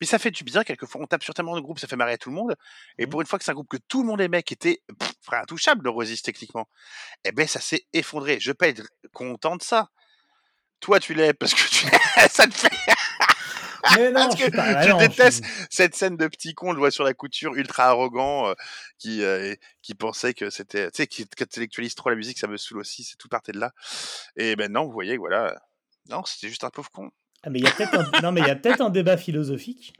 [0.00, 1.00] Mais ça fait du bien quelquefois.
[1.00, 2.56] On tape sur tellement de groupes, ça fait marrer tout le monde.
[2.98, 3.10] Et Mhm.
[3.10, 5.12] pour une fois que c'est un groupe que tout le monde aimait, qui était pff,
[5.32, 6.68] intouchable, Neurosis techniquement,
[7.24, 8.38] eh ben ça s'est effondré.
[8.40, 9.88] Je peux être content de ça.
[10.80, 11.86] Toi, tu l'es parce que tu...
[12.30, 12.68] ça te fait
[13.96, 16.70] mais non, Parce je, que pas, ah je non, déteste cette scène de petit con,
[16.70, 18.54] on le voit sur la couture, ultra arrogant, euh,
[18.98, 22.56] qui, euh, qui pensait que c'était, tu sais, qui intellectualise trop la musique, ça me
[22.56, 23.72] saoule aussi, c'est tout partait de là.
[24.36, 25.56] Et ben non, vous voyez, voilà.
[26.08, 27.10] Non, c'était juste un pauvre con.
[27.44, 27.70] Ah, mais il y a
[28.56, 28.90] peut-être un...
[28.90, 29.94] débat philosophique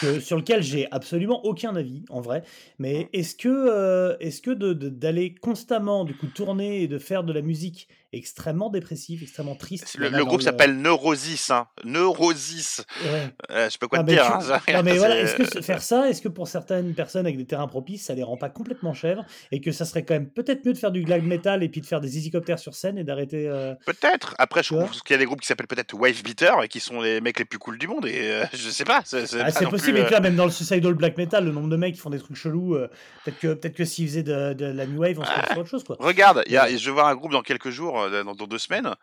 [0.00, 2.42] que, sur lequel j'ai absolument aucun avis en vrai.
[2.78, 7.32] Mais est-ce que, euh, est-ce que d'aller constamment du coup tourner et de faire de
[7.32, 9.96] la musique extrêmement dépressive, extrêmement triste.
[9.98, 11.66] Le, groupe s'appelle Neurosis, hein.
[11.84, 12.84] Neurosis.
[13.04, 13.28] Ouais.
[13.50, 14.22] Euh, je sais pas quoi Ah, te dire.
[14.40, 17.26] tu- hein, Non mais voilà, c'est- est-ce que faire ça, est-ce que pour certaines personnes
[17.26, 20.14] avec des terrains propices, ça les rend pas complètement chèvres et que ça serait quand
[20.14, 22.74] même peut-être mieux de faire du glam metal et puis de faire des hélicoptères sur
[22.74, 23.48] scène et d'arrêter.
[23.48, 24.34] euh, Peut-être.
[24.38, 26.80] Après, je trouve qu'il y a des groupes qui s'appellent peut-être Wave Beater et qui
[26.80, 28.06] sont les mecs les plus cools du monde.
[28.06, 29.02] Et euh, je sais pas.
[29.04, 31.68] C'est Ah, possible, plus, et puis là, même dans le suicidal black metal, le nombre
[31.68, 32.76] de mecs qui font des trucs chelous,
[33.24, 35.68] peut-être que, peut-être que s'ils faisaient de, de la new wave, on serait sur autre
[35.68, 35.96] chose quoi.
[35.98, 38.58] Regarde, y a, je vais voir un groupe dans quelques jours, euh, dans, dans deux
[38.58, 38.94] semaines,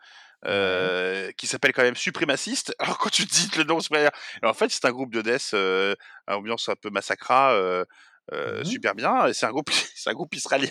[0.46, 2.74] euh, qui s'appelle quand même Suprémaciste.
[2.80, 4.10] Alors quand tu dis le nom, alors,
[4.44, 5.94] en fait c'est un groupe de death, euh,
[6.26, 7.84] à ambiance un peu massacra, euh,
[8.32, 8.64] Mhm.
[8.64, 9.26] super bien.
[9.26, 10.70] Et c'est un groupe, c'est un groupe israélien.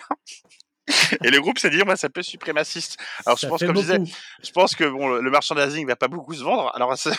[1.24, 2.98] Et le groupe s'est dit, on va s'appeler Suprémaciste.
[3.26, 4.00] Alors je Ça pense, comme je disais,
[4.44, 6.72] je pense que bon, le, merchandising va pas beaucoup se vendre.
[6.76, 7.12] Alors c'est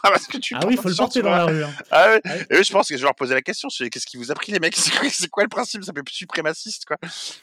[0.00, 1.62] pas parce que tu Ah oui, il faut le porter dans la rue.
[1.64, 1.70] hein.
[1.90, 2.06] Ah.
[2.14, 2.42] Ah oui.
[2.50, 3.68] Et eux, je pense que je vais leur poser la question.
[3.68, 4.76] je Qu'est-ce qui vous a pris, les mecs?
[5.10, 5.82] C'est quoi, le principe?
[5.82, 6.96] Ça s'appelle suprémaciste, quoi.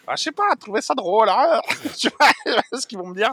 [0.07, 1.29] Ah, je sais pas, trouver ça drôle.
[1.29, 1.61] Hein
[1.97, 3.31] tu vois ce qu'ils vont me dire.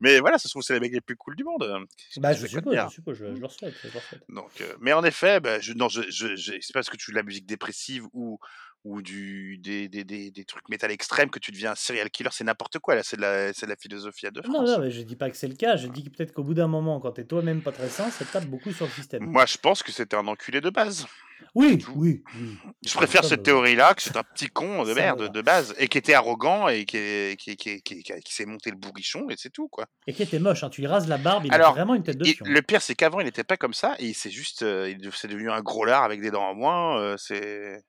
[0.00, 1.84] Mais voilà, ça se trouve, c'est les mecs les plus cool du monde.
[2.18, 3.74] Bah, je veux suppose, je suppose, je, je leur souhaite.
[3.84, 4.22] Je leur souhaite.
[4.28, 6.96] Donc, euh, mais en effet, bah, je, non, je, je, je- c'est pas parce que
[6.96, 8.38] tu joues de la musique dépressive ou
[8.86, 12.30] ou du des, des, des, des trucs métal extrêmes que tu deviens un serial killer.
[12.32, 13.02] C'est n'importe quoi là.
[13.02, 15.28] C'est de la c'est de la philosophie à deux Non, non, mais je dis pas
[15.30, 15.76] que c'est le cas.
[15.76, 18.24] Je dis que peut-être qu'au bout d'un moment, quand t'es toi-même pas très sain, ça
[18.24, 19.24] te tape beaucoup sur le système.
[19.24, 21.06] Moi, je pense que c'était un enculé de base.
[21.54, 22.56] Oui, oui, oui.
[22.86, 23.44] Je préfère cette va.
[23.44, 26.84] théorie-là que c'est un petit con de merde de base et qui était arrogant et
[26.86, 29.86] qui, est- qui, qui, qui, qui, qui s'est monté le bourrichon et c'est tout quoi.
[30.06, 30.70] Et qui était moche, hein.
[30.70, 32.46] tu lui rases la barbe, il a vraiment une tête de Et fion.
[32.46, 35.10] le pire c'est qu'avant il n'était pas comme ça et il s'est juste euh, il
[35.14, 36.98] c'est devenu un gros lard avec des dents en moins.
[37.00, 37.82] euh, c'est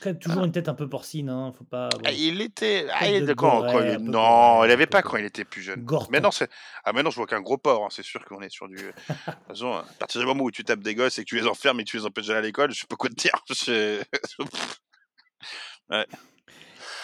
[0.00, 1.52] Quand toujours une tête un peu porcine, hein.
[1.56, 1.88] faut pas.
[1.90, 2.00] bon.
[2.04, 5.02] Ah, il était ah, il de était quand, il- non il un avait peu pas
[5.02, 5.82] quand il était plus jeune.
[5.82, 6.10] Gorton.
[6.12, 6.48] Maintenant c'est
[6.84, 8.76] ah maintenant je vois qu'un gros porc hein, c'est sûr qu'on est sur du.
[8.76, 11.36] de toute façon à partir du moment où tu tapes des gosses et que tu
[11.38, 13.14] les enfermes et que tu les empêches d'aller à l'école je sais pas quoi te
[13.14, 13.32] dire.
[13.50, 14.02] Je-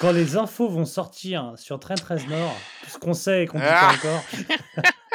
[0.00, 3.58] Quand les infos vont sortir sur Train 13 Nord, tout ce qu'on sait et qu'on
[3.58, 4.24] dit Ah pas encore.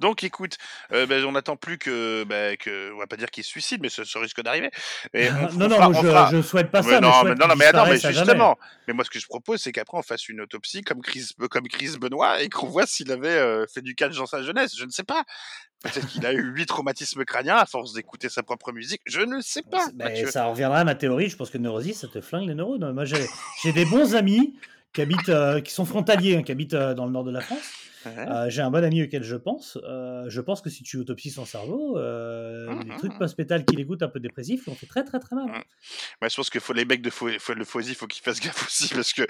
[0.00, 0.56] Donc écoute,
[0.92, 2.24] euh, ben, on n'attend plus que,
[2.56, 4.70] que, on va pas dire qu'il se suicide, mais ça risque d'arriver.
[5.14, 7.00] Non, non, fera- je, je souhaite pas Mais ça.
[7.00, 8.14] non, mais je mais souhaite non, mais jamais.
[8.14, 8.58] justement.
[8.86, 11.66] Mais moi, ce que je propose, c'est qu'après, on fasse une autopsie comme Chris, comme
[11.68, 14.76] Chris Benoît et qu'on voit s'il avait euh, fait du catch dans sa jeunesse.
[14.78, 15.22] Je ne sais pas.
[15.82, 19.02] Peut-être qu'il a eu huit traumatismes crâniens à force d'écouter sa propre musique.
[19.06, 19.86] Je ne sais pas.
[19.94, 20.30] Mathieu.
[20.30, 21.28] ça reviendra à ma théorie.
[21.28, 22.92] Je pense que Neurosis, ça te flingue les neurones.
[22.92, 23.24] Moi, j'ai
[23.62, 24.58] j'ai des bons amis
[24.92, 27.40] qui habitent, euh, qui sont frontaliers, hein, qui habitent euh, dans le nord de la
[27.42, 27.60] France.
[28.06, 28.28] Ouais.
[28.28, 29.78] Euh, j'ai un bon ami auquel je pense.
[29.84, 34.02] Euh, je pense que si tu autopsies son cerveau, euh, les trucs post-pétal qu'il écoute
[34.02, 35.46] un peu dépressifs, lui ont fait très très très mal.
[36.22, 38.66] Ouais, je pense que faut, les mecs de faut, le Fauzy, faut qu'ils fassent gaffe
[38.66, 39.22] aussi parce que,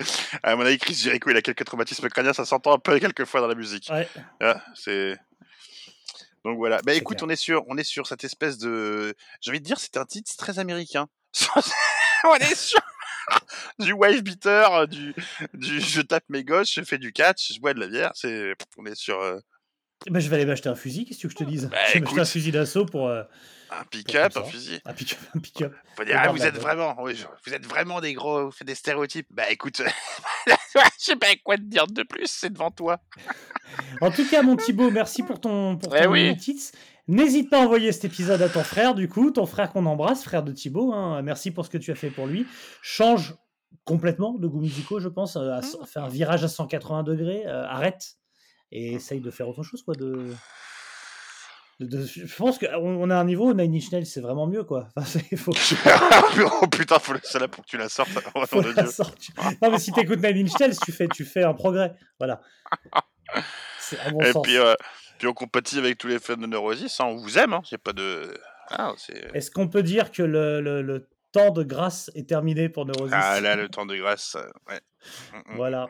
[0.42, 3.40] à mon avis, Chris Jericho, il a quelques traumatismes crâniens, ça s'entend un peu quelquefois
[3.40, 3.88] dans la musique.
[3.90, 4.08] Ouais.
[4.40, 5.18] Ah, c'est.
[6.44, 6.80] Donc voilà.
[6.82, 7.28] Bah écoute, clair.
[7.28, 10.04] on est sur, on est sur cette espèce de, j'ai envie de dire, c'est un
[10.04, 11.08] titre très américain.
[12.24, 12.80] on est sur
[13.78, 15.14] du wave beater, du,
[15.54, 18.12] du, je tape mes gosses, je fais du catch, je bois de la bière.
[18.14, 19.38] C'est, on est sur euh,
[20.08, 21.68] Bah, je vais aller m'acheter un fusil, qu'est-ce que tu veux que je te dise?
[21.70, 23.22] Bah, Je vais m'acheter un fusil d'assaut pour, euh,
[23.70, 24.80] un pick-up, un fusil.
[24.84, 25.18] un pick-up.
[25.34, 25.74] Un pick-up.
[25.96, 28.66] Faut dire, Et ah, vous êtes vraiment, oui, vous êtes vraiment des gros, vous faites
[28.68, 29.26] des stéréotypes.
[29.30, 29.82] Bah écoute,
[30.46, 30.52] je
[30.98, 33.00] sais pas quoi te dire de plus, c'est devant toi.
[34.00, 36.36] En tout cas, mon Thibaut, merci pour ton, pour Eh ton oui.
[36.36, 36.70] tips.
[37.08, 40.24] N'hésite pas à envoyer cet épisode à ton frère, du coup, ton frère qu'on embrasse,
[40.24, 40.92] frère de Thibaut.
[40.92, 41.22] hein.
[41.22, 42.46] Merci pour ce que tu as fait pour lui.
[42.82, 43.36] Change
[43.84, 45.36] complètement de goût musicaux, je pense.
[45.36, 48.16] euh, à s- Fais un virage à 180 degrés, euh, arrête
[48.72, 49.94] et essaye de faire autre chose, quoi.
[49.94, 50.32] De...
[51.78, 54.64] de- de- je pense qu'on on a un niveau, Nine Inch Nails, c'est vraiment mieux,
[54.64, 54.88] quoi.
[54.96, 55.52] Enfin, faut,
[56.62, 58.10] oh putain, faut laisser là pour que tu la sortes.
[58.34, 58.90] Oh, faut la Dieu.
[59.62, 61.94] Non, mais si t'écoutes Nine Inch Nails, tu fais, tu fais un progrès.
[62.18, 62.40] Voilà.
[63.78, 64.42] C'est à mon Et sens.
[64.42, 64.74] puis, euh,
[65.18, 67.00] puis on compatit avec tous les fans de Neurosis.
[67.00, 67.52] hein, on vous aime.
[67.52, 68.38] Hein, a pas de.
[68.70, 69.30] Ah, c'est.
[69.34, 73.14] Est-ce qu'on peut dire que le, le- le temps de grâce est terminé pour Neurosis?
[73.16, 74.36] Ah là, le temps de grâce.
[74.36, 74.80] euh, ouais.
[75.32, 75.56] Mm, mm.
[75.56, 75.88] Voilà.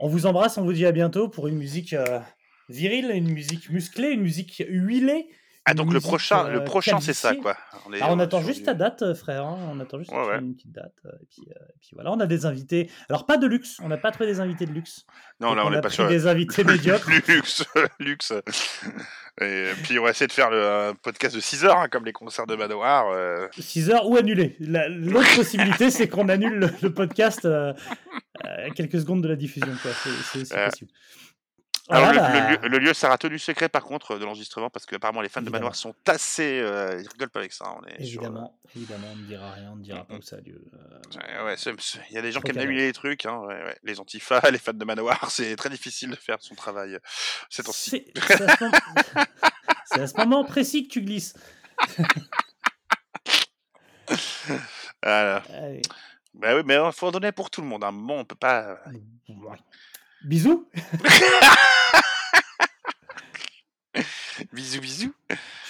[0.00, 2.20] On vous embrasse, on vous dit à bientôt pour une musique euh,
[2.68, 5.28] virile, une musique musclée, une musique huilée.
[5.68, 7.56] Ah, donc le prochain, euh, le prochain, c'est ça, quoi.
[7.86, 9.44] On est, Alors on euh, attend juste du- ta date, euh, frère.
[9.44, 9.58] hein.
[9.68, 10.38] On attend juste Ouais, ouais.
[10.38, 10.92] une petite date.
[11.06, 12.88] euh, Et puis, euh, et puis voilà, on a des invités.
[13.08, 15.04] Alors pas de luxe, on n'a pas trouvé des invités de luxe.
[15.40, 16.06] Non, Donc, là, on n'est pas sur.
[16.08, 17.10] des invités médiocres.
[17.28, 17.64] luxe,
[17.98, 18.32] luxe.
[19.40, 22.04] Et puis on va essayer de faire le un podcast de 6 heures, hein, comme
[22.04, 23.08] les concerts de Manoir.
[23.10, 23.48] euh.
[23.58, 24.56] 6 heures ou annulé.
[24.60, 27.72] La- L'autre possibilité, c'est qu'on annule le, le podcast euh,
[28.44, 29.72] à quelques secondes de la diffusion.
[29.82, 29.90] quoi.
[30.02, 30.90] C'est c'est aussi Euh, possible.
[31.88, 34.86] Alors le, bah, le lieu, le lieu sera tenu secret par contre de l'enregistrement parce
[34.86, 35.58] que apparemment les fans de Évidemment.
[35.60, 37.72] Manoir sont assez, euh, ils rigolent pas avec ça.
[37.80, 40.18] On est sur, euh, Évidemment, évidemment, on ne dira rien, on ne dira pas Mm,
[40.18, 40.60] où ça a lieu.
[40.74, 41.54] euh, Ouais,
[42.10, 43.78] il y a des gens qui aiment annuler les trucs, hein, ouais, ouais.
[43.84, 46.98] les antifas, les fans de Manoir, c'est très difficile de faire son travail euh,
[47.50, 48.04] ces temps-ci.
[49.88, 51.34] C'est à, ce moment- précis que tu glisses.
[55.02, 55.36] Voilà.
[55.52, 55.82] Allez.
[56.34, 57.84] Bah oui, mais il faut en donner pour tout le monde.
[57.84, 58.62] À un moment, on peut pas.
[58.62, 58.76] euh,
[59.28, 59.56] Ouais.
[60.26, 60.66] Bisous.
[64.52, 65.14] Bisous, bisous.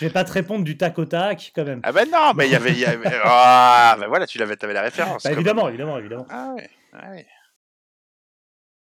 [0.00, 1.80] Je vais pas te répondre du tac au tac quand même.
[1.84, 4.72] Ah bah non, mais il y avait, y avait- ah bah voilà, tu l'avais, avais
[4.72, 5.22] la référence.
[5.22, 6.26] Bah, quand évidemment, évidemment, évidemment.
[6.30, 7.26] Ah ouais, ah ouais.